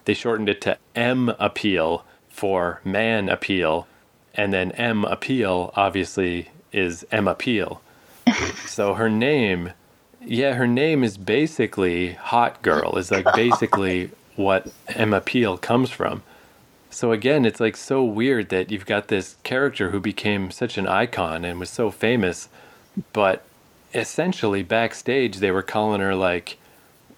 They 0.06 0.14
shortened 0.14 0.48
it 0.48 0.60
to 0.62 0.78
M 0.96 1.28
Appeal 1.38 2.04
for 2.28 2.80
man 2.84 3.28
appeal. 3.28 3.86
And 4.34 4.52
then 4.52 4.72
M 4.72 5.04
Appeal, 5.04 5.72
obviously, 5.76 6.48
is 6.72 7.04
Emma 7.12 7.34
Peel. 7.34 7.82
so 8.66 8.94
her 8.94 9.10
name, 9.10 9.72
yeah, 10.24 10.54
her 10.54 10.66
name 10.66 11.02
is 11.02 11.16
basically 11.16 12.12
Hot 12.12 12.62
Girl, 12.62 12.96
is 12.96 13.10
like 13.10 13.26
basically 13.34 14.10
what 14.36 14.72
Emma 14.88 15.20
Peel 15.20 15.56
comes 15.58 15.90
from. 15.90 16.22
So 16.90 17.12
again, 17.12 17.44
it's 17.44 17.60
like 17.60 17.76
so 17.76 18.02
weird 18.04 18.48
that 18.48 18.70
you've 18.70 18.86
got 18.86 19.08
this 19.08 19.36
character 19.44 19.90
who 19.90 20.00
became 20.00 20.50
such 20.50 20.76
an 20.76 20.86
icon 20.86 21.44
and 21.44 21.60
was 21.60 21.70
so 21.70 21.90
famous, 21.90 22.48
but 23.12 23.44
essentially 23.94 24.62
backstage 24.62 25.38
they 25.38 25.50
were 25.50 25.62
calling 25.62 26.00
her 26.00 26.14
like, 26.14 26.58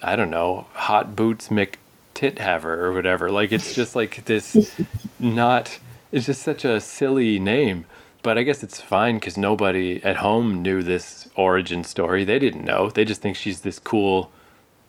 I 0.02 0.14
don't 0.14 0.30
know, 0.30 0.66
Hot 0.74 1.16
Boots 1.16 1.48
McTithaver 1.48 2.64
or 2.64 2.92
whatever. 2.92 3.30
Like 3.30 3.50
it's 3.50 3.74
just 3.74 3.96
like 3.96 4.24
this, 4.26 4.56
not. 5.18 5.78
It's 6.12 6.26
just 6.26 6.42
such 6.42 6.64
a 6.66 6.78
silly 6.78 7.38
name. 7.38 7.86
But 8.22 8.38
I 8.38 8.42
guess 8.44 8.62
it's 8.62 8.80
fine 8.80 9.16
because 9.16 9.36
nobody 9.36 10.02
at 10.04 10.16
home 10.16 10.62
knew 10.62 10.82
this 10.82 11.28
origin 11.34 11.82
story. 11.84 12.24
They 12.24 12.38
didn't 12.38 12.64
know. 12.64 12.90
They 12.90 13.04
just 13.04 13.20
think 13.20 13.36
she's 13.36 13.60
this 13.60 13.78
cool, 13.78 14.30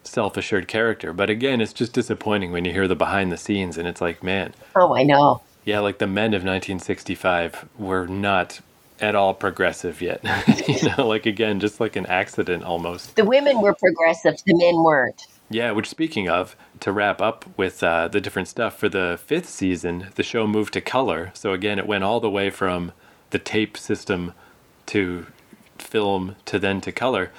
self 0.03 0.37
assured 0.37 0.67
character. 0.67 1.13
But 1.13 1.29
again, 1.29 1.59
it's 1.59 1.73
just 1.73 1.93
disappointing 1.93 2.51
when 2.51 2.65
you 2.65 2.71
hear 2.71 2.87
the 2.87 2.95
behind 2.95 3.31
the 3.31 3.37
scenes 3.37 3.77
and 3.77 3.87
it's 3.87 4.01
like, 4.01 4.21
man. 4.21 4.53
Oh, 4.75 4.95
I 4.95 5.03
know. 5.03 5.41
Yeah, 5.65 5.79
like 5.79 5.97
the 5.97 6.07
men 6.07 6.33
of 6.33 6.43
1965 6.43 7.69
were 7.77 8.05
not 8.05 8.59
at 8.99 9.15
all 9.15 9.33
progressive 9.33 10.01
yet. 10.01 10.23
you 10.67 10.89
know, 10.89 11.07
like 11.07 11.25
again, 11.25 11.59
just 11.59 11.79
like 11.79 11.95
an 11.95 12.05
accident 12.05 12.63
almost. 12.63 13.15
The 13.15 13.25
women 13.25 13.61
were 13.61 13.73
progressive, 13.73 14.35
the 14.45 14.55
men 14.55 14.83
weren't. 14.83 15.25
Yeah, 15.49 15.71
which 15.71 15.89
speaking 15.89 16.29
of, 16.29 16.55
to 16.79 16.91
wrap 16.91 17.21
up 17.21 17.45
with 17.57 17.83
uh, 17.83 18.07
the 18.07 18.21
different 18.21 18.47
stuff, 18.47 18.77
for 18.77 18.89
the 18.89 19.19
fifth 19.23 19.49
season, 19.49 20.07
the 20.15 20.23
show 20.23 20.47
moved 20.47 20.73
to 20.73 20.81
color. 20.81 21.31
So 21.33 21.53
again, 21.53 21.79
it 21.79 21.87
went 21.87 22.03
all 22.03 22.19
the 22.19 22.29
way 22.29 22.49
from 22.49 22.91
the 23.33 23.39
tape 23.39 23.77
system 23.77 24.33
to 24.85 25.25
film 25.77 26.35
to 26.45 26.59
then 26.59 26.79
to 26.81 26.91
color. 26.91 27.31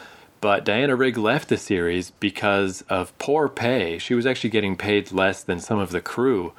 But 0.43 0.65
Diana 0.65 0.95
Rigg 0.95 1.17
left 1.17 1.49
the 1.49 1.57
series 1.57 2.11
because 2.11 2.83
of 2.91 3.17
poor 3.19 3.49
pay. 3.49 3.97
She 3.97 4.15
was 4.15 4.27
actually 4.27 4.51
getting 4.51 4.77
paid 4.77 5.11
less 5.13 5.43
than 5.43 5.59
some 5.59 5.79
of 5.79 5.91
the 5.91 6.03
crew. 6.03 6.53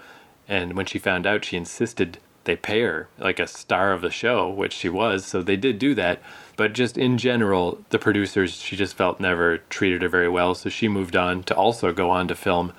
And 0.47 0.73
when 0.73 0.87
she 0.87 0.97
found 0.97 1.27
out, 1.27 1.45
she 1.45 1.57
insisted 1.57 2.17
they 2.45 2.55
pay 2.55 2.81
her 2.81 3.09
like 3.19 3.39
a 3.39 3.47
star 3.47 3.91
of 3.91 4.01
the 4.01 4.09
show, 4.09 4.49
which 4.49 4.73
she 4.73 4.89
was. 4.89 5.25
So 5.25 5.43
they 5.43 5.57
did 5.57 5.77
do 5.77 5.93
that. 5.95 6.21
But 6.55 6.73
just 6.73 6.97
in 6.97 7.17
general, 7.17 7.83
the 7.89 7.99
producers, 7.99 8.55
she 8.55 8.75
just 8.75 8.95
felt 8.95 9.19
never 9.19 9.59
treated 9.69 10.01
her 10.01 10.09
very 10.09 10.29
well. 10.29 10.55
So 10.55 10.69
she 10.69 10.87
moved 10.87 11.15
on 11.15 11.43
to 11.43 11.55
also 11.55 11.91
go 11.91 12.09
on 12.09 12.27
to 12.29 12.35
film. 12.35 12.73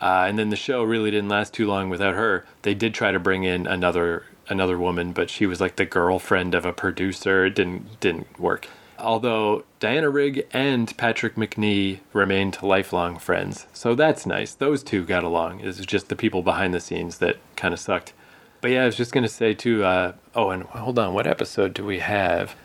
Uh, 0.00 0.24
and 0.28 0.38
then 0.38 0.50
the 0.50 0.56
show 0.56 0.82
really 0.82 1.10
didn't 1.10 1.28
last 1.28 1.52
too 1.52 1.66
long 1.66 1.90
without 1.90 2.14
her. 2.14 2.46
They 2.62 2.74
did 2.74 2.94
try 2.94 3.12
to 3.12 3.20
bring 3.20 3.44
in 3.44 3.66
another 3.66 4.24
another 4.48 4.78
woman, 4.78 5.12
but 5.12 5.30
she 5.30 5.46
was 5.46 5.60
like 5.60 5.76
the 5.76 5.84
girlfriend 5.84 6.54
of 6.54 6.64
a 6.64 6.72
producer. 6.72 7.46
It 7.46 7.54
didn't 7.54 8.00
didn't 8.00 8.38
work. 8.38 8.68
Although 8.98 9.64
Diana 9.80 10.08
Rigg 10.08 10.46
and 10.52 10.96
Patrick 10.96 11.34
Macnee 11.34 12.00
remained 12.12 12.62
lifelong 12.62 13.18
friends, 13.18 13.66
so 13.72 13.94
that's 13.94 14.24
nice. 14.24 14.54
Those 14.54 14.82
two 14.82 15.04
got 15.04 15.24
along. 15.24 15.60
It 15.60 15.66
was 15.66 15.78
just 15.84 16.08
the 16.08 16.16
people 16.16 16.42
behind 16.42 16.72
the 16.72 16.80
scenes 16.80 17.18
that 17.18 17.38
kind 17.56 17.74
of 17.74 17.80
sucked. 17.80 18.12
But 18.60 18.70
yeah, 18.70 18.84
I 18.84 18.86
was 18.86 18.96
just 18.96 19.12
gonna 19.12 19.28
say 19.28 19.52
too. 19.54 19.84
Uh, 19.84 20.12
oh, 20.34 20.50
and 20.50 20.62
hold 20.62 20.98
on, 20.98 21.12
what 21.12 21.26
episode 21.26 21.74
do 21.74 21.84
we 21.84 21.98
have? 21.98 22.56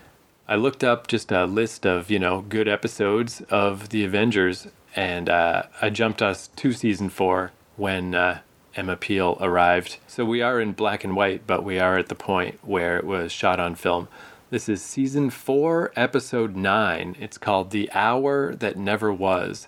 I 0.48 0.56
looked 0.56 0.84
up 0.84 1.08
just 1.08 1.32
a 1.32 1.46
list 1.46 1.86
of 1.86 2.10
you 2.10 2.20
know 2.20 2.42
good 2.42 2.68
episodes 2.68 3.42
of 3.50 3.90
the 3.90 4.04
Avengers, 4.04 4.68
and 4.96 5.30
uh, 5.30 5.64
I 5.82 5.90
jumped 5.90 6.22
us 6.22 6.48
to 6.48 6.72
season 6.74 7.10
four 7.10 7.52
when 7.76 8.16
uh, 8.16 8.40
Emma 8.80 8.96
Peel 8.96 9.38
arrived. 9.42 9.98
So 10.08 10.24
we 10.24 10.42
are 10.42 10.62
in 10.62 10.72
black 10.72 11.04
and 11.04 11.14
white, 11.14 11.46
but 11.46 11.66
we 11.66 11.80
are 11.80 11.98
at 11.98 12.08
the 12.08 12.16
point 12.16 12.60
where 12.64 12.96
it 12.96 13.04
was 13.04 13.30
shot 13.30 13.60
on 13.60 13.76
film. 13.76 14.08
This 14.52 14.70
is 14.70 14.82
season 14.82 15.32
four, 15.32 15.92
episode 15.98 16.56
nine. 16.56 17.18
It's 17.20 17.38
called 17.38 17.72
The 17.72 17.92
Hour 17.92 18.56
That 18.56 18.78
Never 18.78 19.12
Was. 19.12 19.68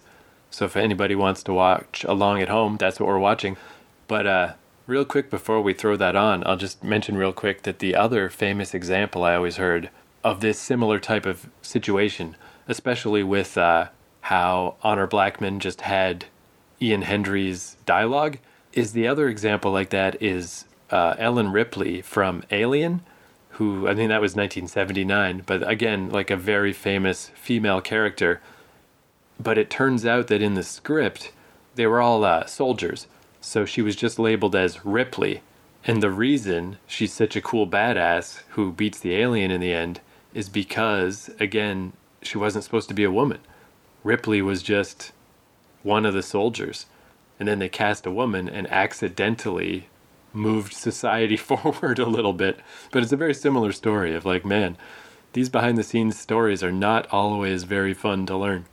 So 0.50 0.64
if 0.64 0.78
anybody 0.78 1.14
wants 1.14 1.44
to 1.44 1.52
watch 1.54 2.06
along 2.06 2.42
at 2.42 2.48
home, 2.48 2.78
that's 2.78 3.02
what 3.02 3.08
we're 3.08 3.20
watching. 3.20 3.58
But 4.08 4.26
uh, 4.26 4.54
real 4.88 5.04
quick 5.04 5.30
before 5.30 5.62
we 5.62 5.74
throw 5.74 5.98
that 5.98 6.16
on, 6.16 6.48
I'll 6.48 6.56
just 6.56 6.82
mention 6.82 7.18
real 7.18 7.34
quick 7.34 7.64
that 7.64 7.80
the 7.80 7.94
other 7.96 8.30
famous 8.30 8.74
example 8.74 9.26
I 9.26 9.36
always 9.36 9.58
heard 9.58 9.90
of 10.24 10.40
this 10.40 10.58
similar 10.58 11.00
type 11.00 11.26
of 11.26 11.50
situation, 11.62 12.38
especially 12.66 13.24
with 13.24 13.58
uh, 13.58 13.90
how 14.22 14.76
Honor 14.84 15.06
Blackman 15.06 15.60
just 15.60 15.82
had 15.82 16.28
Ian 16.82 17.02
Hendry's 17.02 17.76
dialogue 17.86 18.38
is 18.74 18.94
the 18.94 19.08
other 19.08 19.28
example 19.28 19.72
like 19.72 19.90
that 19.90 20.22
is 20.22 20.66
uh, 20.90 21.16
Ellen 21.18 21.52
Ripley 21.52 22.02
from 22.02 22.44
Alien, 22.52 23.02
who 23.52 23.88
I 23.88 23.96
think 23.96 24.10
that 24.10 24.22
was 24.22 24.36
1979, 24.36 25.44
but 25.46 25.68
again, 25.68 26.10
like 26.10 26.32
a 26.32 26.38
very 26.38 26.74
famous 26.74 27.32
female 27.36 27.82
character. 27.82 28.42
But 29.40 29.58
it 29.58 29.70
turns 29.70 30.06
out 30.06 30.28
that 30.28 30.42
in 30.42 30.54
the 30.54 30.64
script, 30.64 31.32
they 31.76 31.88
were 31.88 32.02
all 32.02 32.24
uh, 32.24 32.46
soldiers, 32.46 33.08
so 33.40 33.66
she 33.66 33.82
was 33.82 33.96
just 33.96 34.20
labeled 34.20 34.56
as 34.56 34.86
Ripley. 34.86 35.42
And 35.84 36.02
the 36.02 36.12
reason 36.12 36.78
she's 36.86 37.12
such 37.12 37.36
a 37.36 37.42
cool 37.42 37.68
badass 37.68 38.44
who 38.50 38.72
beats 38.72 39.00
the 39.00 39.16
alien 39.16 39.50
in 39.52 39.62
the 39.62 39.74
end 39.74 40.00
is 40.34 40.48
because, 40.48 41.30
again, 41.40 41.94
she 42.22 42.38
wasn't 42.38 42.64
supposed 42.64 42.88
to 42.90 42.94
be 42.94 43.04
a 43.04 43.12
woman. 43.12 43.40
Ripley 44.04 44.42
was 44.42 44.62
just 44.62 45.12
one 45.84 46.06
of 46.06 46.14
the 46.14 46.22
soldiers. 46.22 46.86
And 47.42 47.48
then 47.48 47.58
they 47.58 47.70
cast 47.70 48.06
a 48.06 48.12
woman 48.12 48.48
and 48.48 48.72
accidentally 48.72 49.88
moved 50.32 50.74
society 50.74 51.36
forward 51.50 51.98
a 51.98 52.06
little 52.06 52.34
bit. 52.34 52.60
But 52.92 53.02
it's 53.02 53.12
a 53.12 53.18
very 53.18 53.34
similar 53.34 53.72
story 53.72 54.14
of 54.14 54.26
like, 54.26 54.46
man, 54.46 54.78
these 55.34 55.50
behind 55.50 55.76
the 55.76 55.84
scenes 55.84 56.20
stories 56.20 56.62
are 56.62 56.72
not 56.72 57.08
always 57.12 57.64
very 57.64 57.96
fun 57.96 58.28
to 58.28 58.38
learn. 58.38 58.66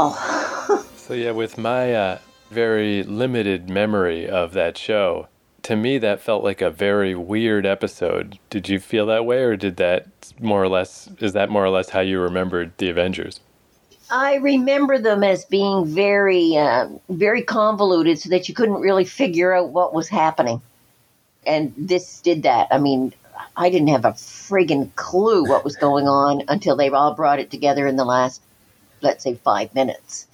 Well, 0.00 0.84
So 0.96 1.14
yeah, 1.14 1.32
with 1.32 1.58
my 1.58 1.92
uh, 1.94 2.18
very 2.50 3.02
limited 3.02 3.68
memory 3.68 4.28
of 4.28 4.52
that 4.54 4.78
show, 4.78 5.28
to 5.62 5.76
me 5.76 5.98
that 5.98 6.20
felt 6.20 6.42
like 6.42 6.62
a 6.62 6.70
very 6.70 7.14
weird 7.14 7.66
episode. 7.66 8.38
Did 8.48 8.68
you 8.68 8.80
feel 8.80 9.06
that 9.06 9.26
way, 9.26 9.42
or 9.42 9.56
did 9.56 9.76
that 9.76 10.06
more 10.40 10.62
or 10.62 10.68
less 10.68 11.10
is 11.20 11.34
that 11.34 11.50
more 11.50 11.64
or 11.64 11.68
less 11.68 11.90
how 11.90 12.00
you 12.00 12.20
remembered 12.20 12.72
the 12.78 12.88
Avengers? 12.88 13.40
I 14.10 14.36
remember 14.36 14.98
them 14.98 15.22
as 15.22 15.44
being 15.44 15.84
very, 15.84 16.56
uh, 16.56 16.88
very 17.10 17.42
convoluted, 17.42 18.18
so 18.18 18.30
that 18.30 18.48
you 18.48 18.54
couldn't 18.54 18.80
really 18.80 19.04
figure 19.04 19.52
out 19.52 19.68
what 19.70 19.92
was 19.92 20.08
happening. 20.08 20.62
And 21.46 21.74
this 21.76 22.20
did 22.20 22.44
that. 22.44 22.68
I 22.70 22.78
mean, 22.78 23.12
I 23.56 23.68
didn't 23.68 23.88
have 23.88 24.04
a 24.04 24.12
friggin' 24.12 24.94
clue 24.96 25.44
what 25.48 25.64
was 25.64 25.76
going 25.76 26.08
on 26.08 26.42
until 26.48 26.76
they 26.76 26.88
all 26.88 27.14
brought 27.14 27.40
it 27.40 27.50
together 27.50 27.86
in 27.86 27.96
the 27.96 28.04
last, 28.04 28.40
let's 29.02 29.24
say, 29.24 29.34
five 29.34 29.74
minutes. 29.74 30.26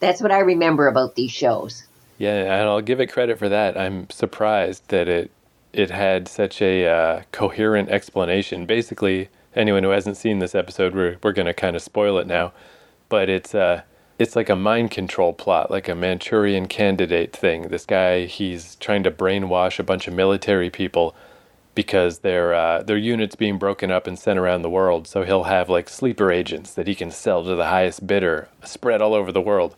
That's 0.00 0.20
what 0.20 0.32
I 0.32 0.40
remember 0.40 0.88
about 0.88 1.14
these 1.14 1.30
shows. 1.30 1.84
Yeah, 2.18 2.34
and 2.34 2.68
I'll 2.68 2.80
give 2.80 3.00
it 3.00 3.08
credit 3.08 3.38
for 3.38 3.48
that. 3.48 3.76
I'm 3.76 4.08
surprised 4.10 4.88
that 4.88 5.08
it 5.08 5.30
it 5.72 5.90
had 5.90 6.28
such 6.28 6.60
a 6.60 6.86
uh, 6.86 7.22
coherent 7.32 7.88
explanation. 7.88 8.66
Basically, 8.66 9.28
anyone 9.54 9.82
who 9.82 9.90
hasn't 9.90 10.16
seen 10.16 10.38
this 10.38 10.54
episode, 10.54 10.94
we're 10.94 11.16
we're 11.22 11.32
to 11.32 11.54
kind 11.54 11.76
of 11.76 11.82
spoil 11.82 12.18
it 12.18 12.26
now, 12.26 12.52
but 13.08 13.28
it's 13.28 13.54
uh 13.54 13.82
it's 14.18 14.36
like 14.36 14.48
a 14.48 14.56
mind 14.56 14.90
control 14.90 15.32
plot, 15.32 15.70
like 15.70 15.88
a 15.88 15.94
Manchurian 15.94 16.66
candidate 16.68 17.34
thing. 17.34 17.62
This 17.68 17.84
guy, 17.84 18.26
he's 18.26 18.76
trying 18.76 19.02
to 19.02 19.10
brainwash 19.10 19.78
a 19.80 19.82
bunch 19.82 20.06
of 20.06 20.14
military 20.14 20.70
people 20.70 21.14
because 21.74 22.20
their 22.20 22.54
uh, 22.54 22.82
their 22.82 22.96
units 22.98 23.36
being 23.36 23.58
broken 23.58 23.90
up 23.90 24.06
and 24.06 24.18
sent 24.18 24.38
around 24.38 24.62
the 24.62 24.70
world. 24.70 25.06
So 25.06 25.24
he'll 25.24 25.44
have 25.44 25.68
like 25.68 25.88
sleeper 25.88 26.30
agents 26.32 26.74
that 26.74 26.86
he 26.86 26.94
can 26.94 27.10
sell 27.10 27.44
to 27.44 27.54
the 27.54 27.66
highest 27.66 28.06
bidder, 28.06 28.48
spread 28.64 29.02
all 29.02 29.14
over 29.14 29.32
the 29.32 29.40
world. 29.40 29.76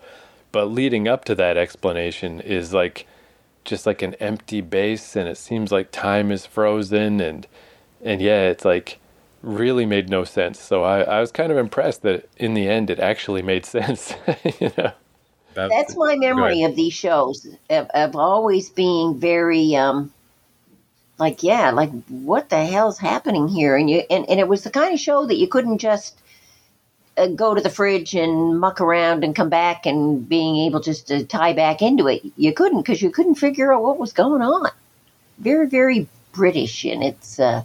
But 0.53 0.67
leading 0.67 1.09
up 1.09 1.25
to 1.27 1.35
that 1.37 1.57
explanation 1.57 2.41
is 2.41 2.75
like 2.75 3.07
just 3.65 3.87
like 3.87 4.03
an 4.03 4.15
empty 4.15 4.61
base, 4.61 5.17
and 5.17 5.29
it 5.29 5.39
seems 5.39 5.73
like 5.73 5.91
time 5.93 6.31
is 6.33 6.47
frozen, 6.47 7.21
and 7.21 7.47
and 8.05 8.21
yeah, 8.21 8.43
it's 8.49 8.65
like 8.65 8.99
really 9.43 9.87
made 9.87 10.09
no 10.09 10.25
sense. 10.25 10.61
So 10.61 10.85
I, 10.85 11.03
I 11.03 11.21
was 11.21 11.33
kind 11.33 11.53
of 11.53 11.59
impressed 11.59 12.03
that 12.03 12.29
in 12.39 12.55
the 12.55 12.69
end 12.69 12.91
it 12.91 12.99
actually 13.01 13.43
made 13.43 13.67
sense. 13.67 14.15
you 14.61 14.73
know, 14.79 14.93
That's 15.69 15.97
my 15.97 16.17
memory 16.17 16.63
of 16.65 16.77
these 16.77 16.95
shows 16.95 17.47
of, 17.71 17.89
of 17.95 18.17
always 18.17 18.71
being 18.71 19.19
very 19.19 19.77
um 19.77 20.13
like 21.19 21.43
yeah 21.43 21.71
like 21.71 21.91
what 22.09 22.49
the 22.49 22.65
hell's 22.65 22.99
happening 22.99 23.49
here? 23.49 23.77
And 23.77 23.89
you 23.89 24.03
and, 24.11 24.29
and 24.29 24.41
it 24.41 24.49
was 24.49 24.65
the 24.65 24.71
kind 24.71 24.93
of 24.93 25.01
show 25.01 25.27
that 25.27 25.37
you 25.37 25.49
couldn't 25.49 25.79
just 25.79 26.19
uh, 27.17 27.29
go 27.29 27.55
to 27.55 27.61
the 27.61 27.71
fridge 27.71 28.15
and 28.15 28.59
muck 28.59 28.81
around 28.81 29.25
and 29.25 29.37
come 29.37 29.49
back 29.49 29.87
and 29.87 30.29
being 30.29 30.57
able 30.57 30.81
just 30.81 31.09
to 31.09 31.25
tie 31.25 31.53
back 31.53 31.83
into 31.83 32.09
it. 32.09 32.23
You 32.37 32.53
couldn't 32.53 32.83
because 32.83 33.03
you 33.03 33.11
couldn't 33.11 33.37
figure 33.37 33.73
out 33.73 33.83
what 33.83 33.99
was 33.99 34.13
going 34.13 34.43
on. 34.43 34.71
Very 35.39 35.69
very 35.69 36.09
british 36.33 36.85
in 36.85 37.03
its 37.03 37.39
uh 37.39 37.63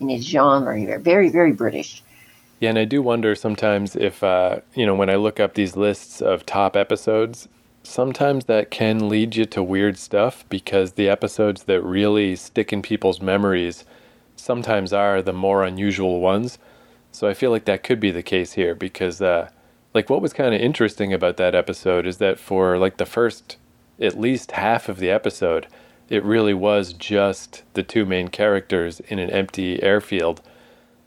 in 0.00 0.10
its 0.10 0.24
genre 0.24 0.78
here. 0.78 0.98
Very 0.98 1.28
very 1.28 1.52
british. 1.52 2.02
Yeah, 2.60 2.70
and 2.70 2.78
I 2.78 2.84
do 2.84 3.02
wonder 3.02 3.34
sometimes 3.34 3.96
if, 3.96 4.22
uh, 4.22 4.60
you 4.74 4.86
know, 4.86 4.94
when 4.94 5.10
I 5.10 5.16
look 5.16 5.40
up 5.40 5.54
these 5.54 5.76
lists 5.76 6.22
of 6.22 6.46
top 6.46 6.76
episodes, 6.76 7.48
sometimes 7.84 8.46
that 8.46 8.70
can 8.70 9.08
lead 9.08 9.36
you 9.36 9.44
to 9.44 9.62
weird 9.62 9.96
stuff 9.96 10.44
because 10.48 10.92
the 10.92 11.08
episodes 11.08 11.64
that 11.64 11.80
really 11.82 12.34
stick 12.34 12.72
in 12.72 12.82
people's 12.82 13.20
memories 13.20 13.84
sometimes 14.36 14.92
are 14.92 15.22
the 15.22 15.32
more 15.32 15.62
unusual 15.62 16.20
ones. 16.20 16.58
So 17.12 17.28
I 17.28 17.34
feel 17.34 17.50
like 17.50 17.66
that 17.66 17.84
could 17.84 18.00
be 18.00 18.10
the 18.10 18.22
case 18.22 18.54
here 18.54 18.74
because, 18.74 19.22
uh, 19.22 19.50
like, 19.92 20.10
what 20.10 20.20
was 20.20 20.32
kind 20.32 20.54
of 20.54 20.60
interesting 20.60 21.12
about 21.12 21.36
that 21.36 21.54
episode 21.54 22.06
is 22.06 22.16
that 22.18 22.40
for 22.40 22.76
like 22.78 22.96
the 22.96 23.06
first 23.06 23.56
at 24.00 24.18
least 24.18 24.52
half 24.52 24.88
of 24.88 24.98
the 24.98 25.10
episode, 25.10 25.68
it 26.08 26.24
really 26.24 26.54
was 26.54 26.92
just 26.92 27.62
the 27.74 27.84
two 27.84 28.04
main 28.04 28.28
characters 28.28 28.98
in 29.00 29.20
an 29.20 29.30
empty 29.30 29.80
airfield 29.82 30.42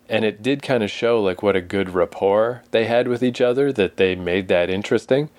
and 0.09 0.23
it 0.23 0.41
did 0.41 0.61
kind 0.61 0.83
of 0.83 0.91
show 0.91 1.21
like 1.21 1.43
what 1.43 1.55
a 1.55 1.61
good 1.61 1.89
rapport 1.89 2.63
they 2.71 2.85
had 2.85 3.07
with 3.07 3.23
each 3.23 3.41
other 3.41 3.71
that 3.73 3.97
they 3.97 4.15
made 4.15 4.47
that 4.47 4.69
interesting 4.69 5.29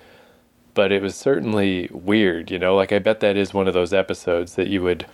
but 0.79 0.93
it 0.93 1.01
was 1.01 1.13
certainly 1.13 1.89
weird 1.91 2.49
you 2.49 2.57
know? 2.57 2.73
Like 2.73 2.93
i 2.93 2.99
bet 2.99 3.19
that 3.19 3.35
is 3.35 3.53
one 3.53 3.67
of 3.67 3.73
those 3.73 3.91
episodes 3.91 4.55
that 4.55 4.69
you 4.69 4.81
would 4.81 5.05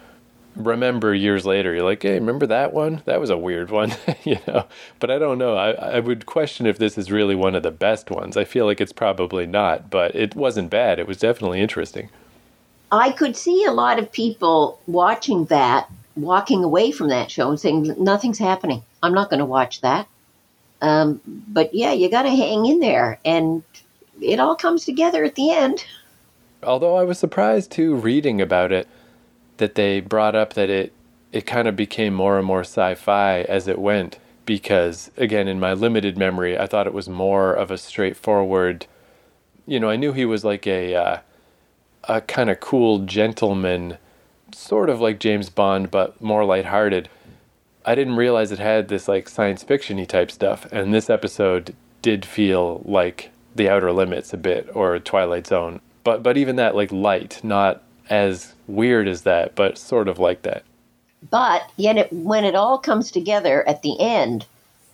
remember 0.56 1.12
years 1.16 1.44
later. 1.44 1.74
You're 1.74 1.84
like 1.84 2.04
hey 2.04 2.20
remember 2.20 2.46
that 2.46 2.72
one? 2.72 3.02
That 3.06 3.20
was 3.20 3.32
a 3.32 3.38
weird 3.38 3.72
one 3.72 3.92
you 4.24 4.38
know? 4.48 4.68
But 5.00 5.10
i 5.10 5.18
don't 5.18 5.40
know. 5.40 5.56
I, 5.56 5.72
I 5.72 6.00
would 6.02 6.28
question 6.28 6.68
if 6.68 6.78
this 6.78 7.00
is 7.00 7.12
really 7.12 7.34
one 7.34 7.56
of 7.56 7.64
the 7.64 7.72
best 7.72 8.12
ones. 8.12 8.38
I 8.38 8.44
feel 8.44 8.68
like 8.68 8.80
it's 8.80 8.94
probably 8.94 9.48
not 9.48 9.90
but 9.90 10.14
it 10.16 10.36
wasn't 10.36 10.70
bad. 10.70 11.00
It 11.00 11.08
was 11.08 11.18
definitely 11.18 11.62
interesting. 11.62 12.10
I 12.92 13.12
could 13.12 13.36
see 13.36 13.66
a 13.66 13.72
lot 13.72 13.98
of 13.98 14.12
people 14.12 14.80
watching 14.86 15.46
that, 15.46 15.90
walking 16.16 16.64
away 16.64 16.92
from 16.92 17.08
that 17.08 17.32
show 17.32 17.50
and 17.50 17.60
saying, 17.60 17.96
nothing's 17.98 18.38
happening. 18.38 18.84
I'm 19.02 19.16
not 19.16 19.32
going 19.32 19.40
to 19.40 19.46
watch 19.46 19.82
that. 19.82 20.08
Um, 20.80 21.20
but 21.26 21.74
yeah, 21.74 21.94
you 21.94 22.12
got 22.12 22.22
to 22.22 22.30
hang 22.30 22.68
in 22.68 22.80
there. 22.80 23.20
And 23.26 23.64
it 24.22 24.40
all 24.40 24.56
comes 24.56 24.86
together 24.86 25.24
at 25.24 25.36
the 25.36 25.52
end. 25.52 25.86
although 26.64 26.96
I 26.98 27.04
was 27.04 27.20
surprised 27.20 27.72
too 27.72 27.96
reading 27.96 28.42
about 28.42 28.72
it 28.72 28.88
that 29.58 29.76
they 29.76 30.00
brought 30.02 30.36
up 30.36 30.54
that 30.54 30.70
it 30.70 30.94
it 31.32 31.46
kind 31.46 31.68
of 31.68 31.76
became 31.76 32.14
more 32.14 32.38
and 32.38 32.48
more 32.48 32.62
sci-fi 32.62 33.42
as 33.44 33.68
it 33.68 33.80
went 33.80 34.20
because 34.46 35.12
again 35.18 35.48
in 35.48 35.60
my 35.60 35.74
limited 35.74 36.18
memory 36.18 36.58
I 36.58 36.68
thought 36.68 36.88
it 36.88 36.94
was 36.94 37.10
more 37.10 37.54
of 37.54 37.72
a 37.72 37.78
straightforward 37.78 38.88
you 39.68 39.80
know 39.80 39.90
I 39.90 39.96
knew 39.98 40.14
he 40.14 40.26
was 40.26 40.44
like 40.46 40.68
a 40.68 40.96
uh, 40.96 41.18
a 42.06 42.22
kind 42.22 42.50
of 42.50 42.60
cool 42.60 43.00
gentleman 43.00 43.98
sort 44.54 44.90
of 44.90 45.02
like 45.02 45.20
James 45.20 45.50
Bond 45.50 45.92
but 45.92 46.22
more 46.22 46.46
lighthearted 46.46 47.10
I 47.86 47.96
didn't 47.96 48.16
realize 48.18 48.52
it 48.52 48.60
had 48.60 48.88
this 48.88 49.08
like 49.08 49.30
science 49.30 49.64
fictiony 49.64 50.08
type 50.08 50.32
stuff 50.32 50.66
and 50.72 50.94
this 50.94 51.10
episode 51.10 51.76
did 52.02 52.26
feel 52.26 52.82
like 52.86 53.32
the 53.56 53.70
outer 53.70 53.92
limits 53.92 54.34
a 54.34 54.38
bit 54.38 54.70
or 54.74 55.00
Twilight 55.00 55.48
Zone. 55.48 55.80
But 56.04 56.22
but 56.22 56.38
even 56.38 56.58
that 56.58 56.76
like 56.76 56.92
light 56.92 57.40
not 57.44 57.82
as 58.10 58.54
weird 58.68 59.08
as 59.08 59.24
that 59.24 59.56
but 59.56 59.78
sort 59.78 60.08
of 60.08 60.20
like 60.20 60.44
that. 60.44 60.64
But 61.30 61.72
yet, 61.78 61.98
it, 61.98 62.14
when 62.14 62.46
it 62.46 62.56
all 62.56 62.78
comes 62.78 63.10
together 63.10 63.68
at 63.68 63.82
the 63.82 64.00
end, 64.00 64.46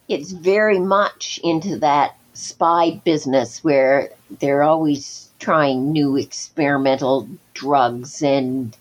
it's 0.07 0.31
very 0.31 0.79
much 0.79 1.39
into 1.43 1.77
that 1.79 2.15
spy 2.33 3.01
business 3.03 3.63
where 3.63 4.09
they're 4.39 4.63
always 4.63 5.29
trying 5.39 5.91
new 5.91 6.15
experimental 6.15 7.27
drugs 7.53 8.21
and 8.21 8.77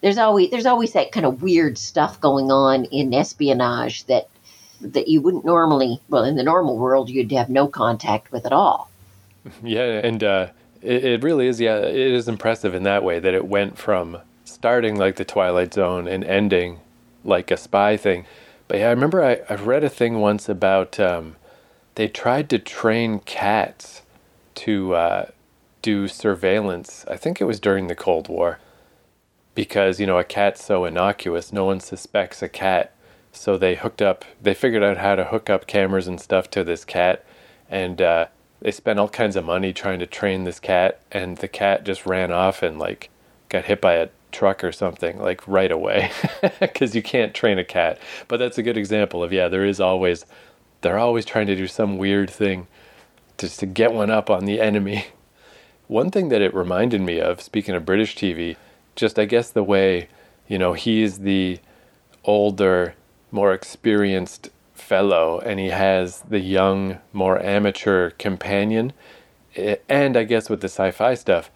there's 0.00 0.18
always 0.18 0.50
there's 0.50 0.66
always 0.66 0.92
that 0.92 1.12
kind 1.12 1.26
of 1.26 1.42
weird 1.42 1.76
stuff 1.76 2.20
going 2.20 2.50
on 2.50 2.84
in 2.86 3.12
espionage 3.12 4.04
that 4.04 4.28
that 4.80 5.08
you 5.08 5.20
wouldn't 5.20 5.44
normally 5.44 6.00
well 6.08 6.24
in 6.24 6.36
the 6.36 6.42
normal 6.42 6.78
world 6.78 7.10
you'd 7.10 7.32
have 7.32 7.50
no 7.50 7.66
contact 7.66 8.32
with 8.32 8.46
at 8.46 8.52
all 8.52 8.90
yeah 9.62 10.00
and 10.02 10.22
uh 10.22 10.48
it, 10.82 11.04
it 11.04 11.22
really 11.22 11.46
is 11.46 11.60
yeah 11.60 11.76
it 11.78 11.94
is 11.94 12.28
impressive 12.28 12.74
in 12.74 12.82
that 12.82 13.02
way 13.02 13.18
that 13.18 13.34
it 13.34 13.46
went 13.46 13.78
from 13.78 14.18
starting 14.44 14.96
like 14.96 15.16
the 15.16 15.24
twilight 15.24 15.74
zone 15.74 16.06
and 16.06 16.24
ending 16.24 16.80
like 17.24 17.50
a 17.50 17.56
spy 17.56 17.96
thing 17.96 18.24
but 18.68 18.78
yeah 18.78 18.86
i 18.86 18.90
remember 18.90 19.24
i, 19.24 19.40
I 19.48 19.56
read 19.56 19.84
a 19.84 19.88
thing 19.88 20.20
once 20.20 20.48
about 20.48 20.98
um 21.00 21.36
they 21.96 22.08
tried 22.08 22.48
to 22.50 22.58
train 22.58 23.20
cats 23.20 24.02
to 24.56 24.94
uh, 24.94 25.26
do 25.82 26.08
surveillance. 26.08 27.04
I 27.08 27.16
think 27.16 27.40
it 27.40 27.44
was 27.44 27.58
during 27.58 27.88
the 27.88 27.94
Cold 27.94 28.28
War, 28.28 28.58
because 29.54 29.98
you 29.98 30.06
know 30.06 30.18
a 30.18 30.24
cat's 30.24 30.64
so 30.64 30.84
innocuous, 30.84 31.52
no 31.52 31.64
one 31.64 31.80
suspects 31.80 32.42
a 32.42 32.48
cat. 32.48 32.92
So 33.32 33.58
they 33.58 33.74
hooked 33.74 34.00
up. 34.00 34.24
They 34.40 34.54
figured 34.54 34.82
out 34.82 34.98
how 34.98 35.14
to 35.16 35.24
hook 35.24 35.50
up 35.50 35.66
cameras 35.66 36.06
and 36.06 36.20
stuff 36.20 36.50
to 36.50 36.64
this 36.64 36.84
cat, 36.84 37.24
and 37.68 38.00
uh, 38.00 38.26
they 38.60 38.70
spent 38.70 38.98
all 38.98 39.08
kinds 39.08 39.36
of 39.36 39.44
money 39.44 39.72
trying 39.72 39.98
to 39.98 40.06
train 40.06 40.44
this 40.44 40.60
cat. 40.60 41.00
And 41.12 41.36
the 41.38 41.48
cat 41.48 41.84
just 41.84 42.06
ran 42.06 42.32
off 42.32 42.62
and 42.62 42.78
like 42.78 43.10
got 43.48 43.64
hit 43.64 43.80
by 43.80 43.94
a 43.94 44.08
truck 44.32 44.62
or 44.64 44.72
something 44.72 45.18
like 45.18 45.46
right 45.46 45.70
away 45.70 46.10
because 46.60 46.94
you 46.94 47.02
can't 47.02 47.34
train 47.34 47.58
a 47.58 47.64
cat. 47.64 47.98
But 48.28 48.38
that's 48.38 48.58
a 48.58 48.62
good 48.62 48.76
example 48.76 49.22
of 49.22 49.32
yeah, 49.32 49.48
there 49.48 49.64
is 49.64 49.80
always 49.80 50.24
they're 50.82 50.98
always 50.98 51.24
trying 51.24 51.46
to 51.46 51.56
do 51.56 51.66
some 51.66 51.98
weird 51.98 52.30
thing 52.30 52.66
just 53.38 53.60
to 53.60 53.66
get 53.66 53.92
one 53.92 54.10
up 54.10 54.30
on 54.30 54.44
the 54.44 54.60
enemy. 54.60 55.06
One 55.88 56.10
thing 56.10 56.28
that 56.30 56.42
it 56.42 56.54
reminded 56.54 57.00
me 57.00 57.20
of, 57.20 57.40
speaking 57.40 57.74
of 57.74 57.86
British 57.86 58.16
TV, 58.16 58.56
just 58.94 59.18
I 59.18 59.24
guess 59.24 59.50
the 59.50 59.62
way, 59.62 60.08
you 60.48 60.58
know, 60.58 60.72
he's 60.72 61.20
the 61.20 61.60
older, 62.24 62.94
more 63.30 63.52
experienced 63.52 64.50
fellow 64.78 65.38
and 65.40 65.58
he 65.58 65.68
has 65.68 66.20
the 66.20 66.40
young, 66.40 66.98
more 67.12 67.42
amateur 67.42 68.10
companion. 68.10 68.92
And 69.88 70.16
I 70.16 70.24
guess 70.24 70.50
with 70.50 70.60
the 70.60 70.68
sci 70.68 70.90
fi 70.90 71.14
stuff, 71.14 71.50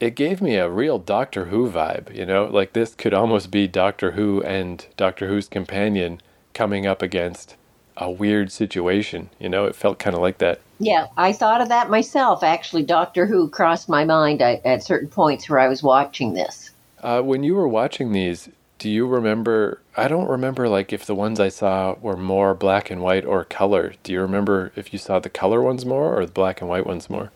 it 0.00 0.14
gave 0.14 0.40
me 0.40 0.56
a 0.56 0.68
real 0.68 0.98
Doctor 0.98 1.46
Who 1.46 1.70
vibe, 1.70 2.14
you 2.14 2.24
know, 2.24 2.44
like 2.44 2.72
this 2.72 2.94
could 2.94 3.14
almost 3.14 3.50
be 3.50 3.66
Doctor 3.66 4.12
Who 4.12 4.42
and 4.42 4.86
Doctor 4.96 5.28
Who's 5.28 5.48
companion 5.48 6.20
coming 6.54 6.86
up 6.86 7.02
against 7.02 7.56
a 7.96 8.10
weird 8.10 8.52
situation, 8.52 9.28
you 9.40 9.48
know, 9.48 9.64
it 9.64 9.74
felt 9.74 9.98
kind 9.98 10.14
of 10.14 10.22
like 10.22 10.38
that. 10.38 10.60
Yeah, 10.78 11.06
I 11.16 11.32
thought 11.32 11.60
of 11.60 11.68
that 11.68 11.90
myself. 11.90 12.44
Actually, 12.44 12.84
Doctor 12.84 13.26
Who 13.26 13.48
crossed 13.48 13.88
my 13.88 14.04
mind 14.04 14.40
at, 14.40 14.64
at 14.64 14.84
certain 14.84 15.08
points 15.08 15.50
where 15.50 15.58
I 15.58 15.66
was 15.66 15.82
watching 15.82 16.34
this. 16.34 16.70
Uh, 17.02 17.20
when 17.22 17.42
you 17.42 17.54
were 17.54 17.66
watching 17.66 18.12
these, 18.12 18.48
do 18.78 18.88
you 18.88 19.06
remember? 19.06 19.80
I 19.96 20.08
don't 20.08 20.28
remember 20.28 20.68
like 20.68 20.92
if 20.92 21.04
the 21.04 21.14
ones 21.14 21.40
I 21.40 21.48
saw 21.48 21.96
were 22.00 22.16
more 22.16 22.54
black 22.54 22.90
and 22.90 23.02
white 23.02 23.24
or 23.24 23.44
color. 23.44 23.94
Do 24.02 24.12
you 24.12 24.20
remember 24.20 24.72
if 24.76 24.92
you 24.92 24.98
saw 24.98 25.18
the 25.18 25.28
color 25.28 25.60
ones 25.60 25.84
more 25.84 26.16
or 26.16 26.24
the 26.24 26.32
black 26.32 26.60
and 26.60 26.70
white 26.70 26.86
ones 26.86 27.10
more? 27.10 27.32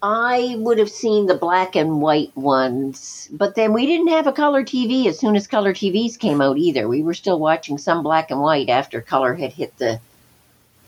I 0.00 0.54
would 0.58 0.78
have 0.78 0.90
seen 0.90 1.26
the 1.26 1.34
black 1.34 1.74
and 1.74 2.00
white 2.00 2.34
ones, 2.36 3.28
but 3.32 3.56
then 3.56 3.72
we 3.72 3.84
didn't 3.84 4.08
have 4.08 4.28
a 4.28 4.32
color 4.32 4.62
TV 4.62 5.06
as 5.06 5.18
soon 5.18 5.34
as 5.34 5.46
color 5.48 5.74
TVs 5.74 6.18
came 6.18 6.40
out 6.40 6.56
either. 6.56 6.88
We 6.88 7.02
were 7.02 7.14
still 7.14 7.38
watching 7.38 7.78
some 7.78 8.02
black 8.02 8.30
and 8.30 8.40
white 8.40 8.68
after 8.68 9.00
color 9.00 9.34
had 9.34 9.52
hit 9.52 9.76
the 9.78 10.00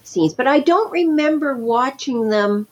scenes. 0.05 0.33
But 0.33 0.47
I 0.47 0.61
don't 0.61 0.93
remember 0.93 1.57
watching 1.57 2.31
them. 2.31 2.69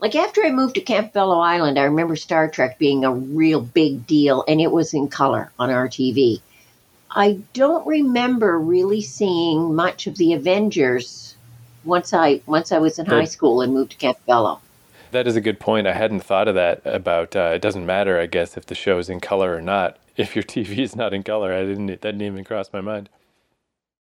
Like 0.00 0.14
after 0.14 0.44
I 0.44 0.50
moved 0.50 0.76
to 0.76 0.80
Campobello 0.80 1.44
Island, 1.44 1.78
I 1.78 1.84
remember 1.84 2.14
Star 2.14 2.48
Trek 2.48 2.78
being 2.78 3.04
a 3.04 3.12
real 3.12 3.60
big 3.60 4.06
deal, 4.06 4.44
and 4.46 4.60
it 4.60 4.70
was 4.70 4.94
in 4.94 5.08
color 5.08 5.50
on 5.58 5.70
our 5.70 5.88
TV. 5.88 6.40
I 7.10 7.40
don't 7.52 7.86
remember 7.86 8.58
really 8.58 9.00
seeing 9.00 9.74
much 9.74 10.06
of 10.06 10.16
the 10.16 10.34
Avengers 10.34 11.34
once 11.84 12.12
I 12.12 12.42
once 12.46 12.70
I 12.70 12.78
was 12.78 12.98
in 12.98 13.06
high 13.06 13.24
school 13.24 13.60
and 13.60 13.72
moved 13.72 13.92
to 13.92 13.96
Campobello. 13.96 14.60
That 15.10 15.26
is 15.26 15.36
a 15.36 15.40
good 15.40 15.58
point. 15.58 15.86
I 15.86 15.94
hadn't 15.94 16.20
thought 16.20 16.48
of 16.48 16.54
that 16.54 16.82
about 16.84 17.34
uh, 17.34 17.52
it 17.54 17.62
doesn't 17.62 17.86
matter, 17.86 18.20
I 18.20 18.26
guess, 18.26 18.56
if 18.56 18.66
the 18.66 18.74
show 18.74 18.98
is 18.98 19.08
in 19.08 19.20
color 19.20 19.56
or 19.56 19.62
not. 19.62 19.96
If 20.16 20.36
your 20.36 20.42
TV 20.54 20.78
is 20.78 20.94
not 20.94 21.12
in 21.12 21.24
color, 21.24 21.52
I 21.52 21.62
didn't 21.62 21.86
that 21.86 22.02
didn't 22.02 22.22
even 22.22 22.44
cross 22.44 22.72
my 22.72 22.80
mind. 22.80 23.08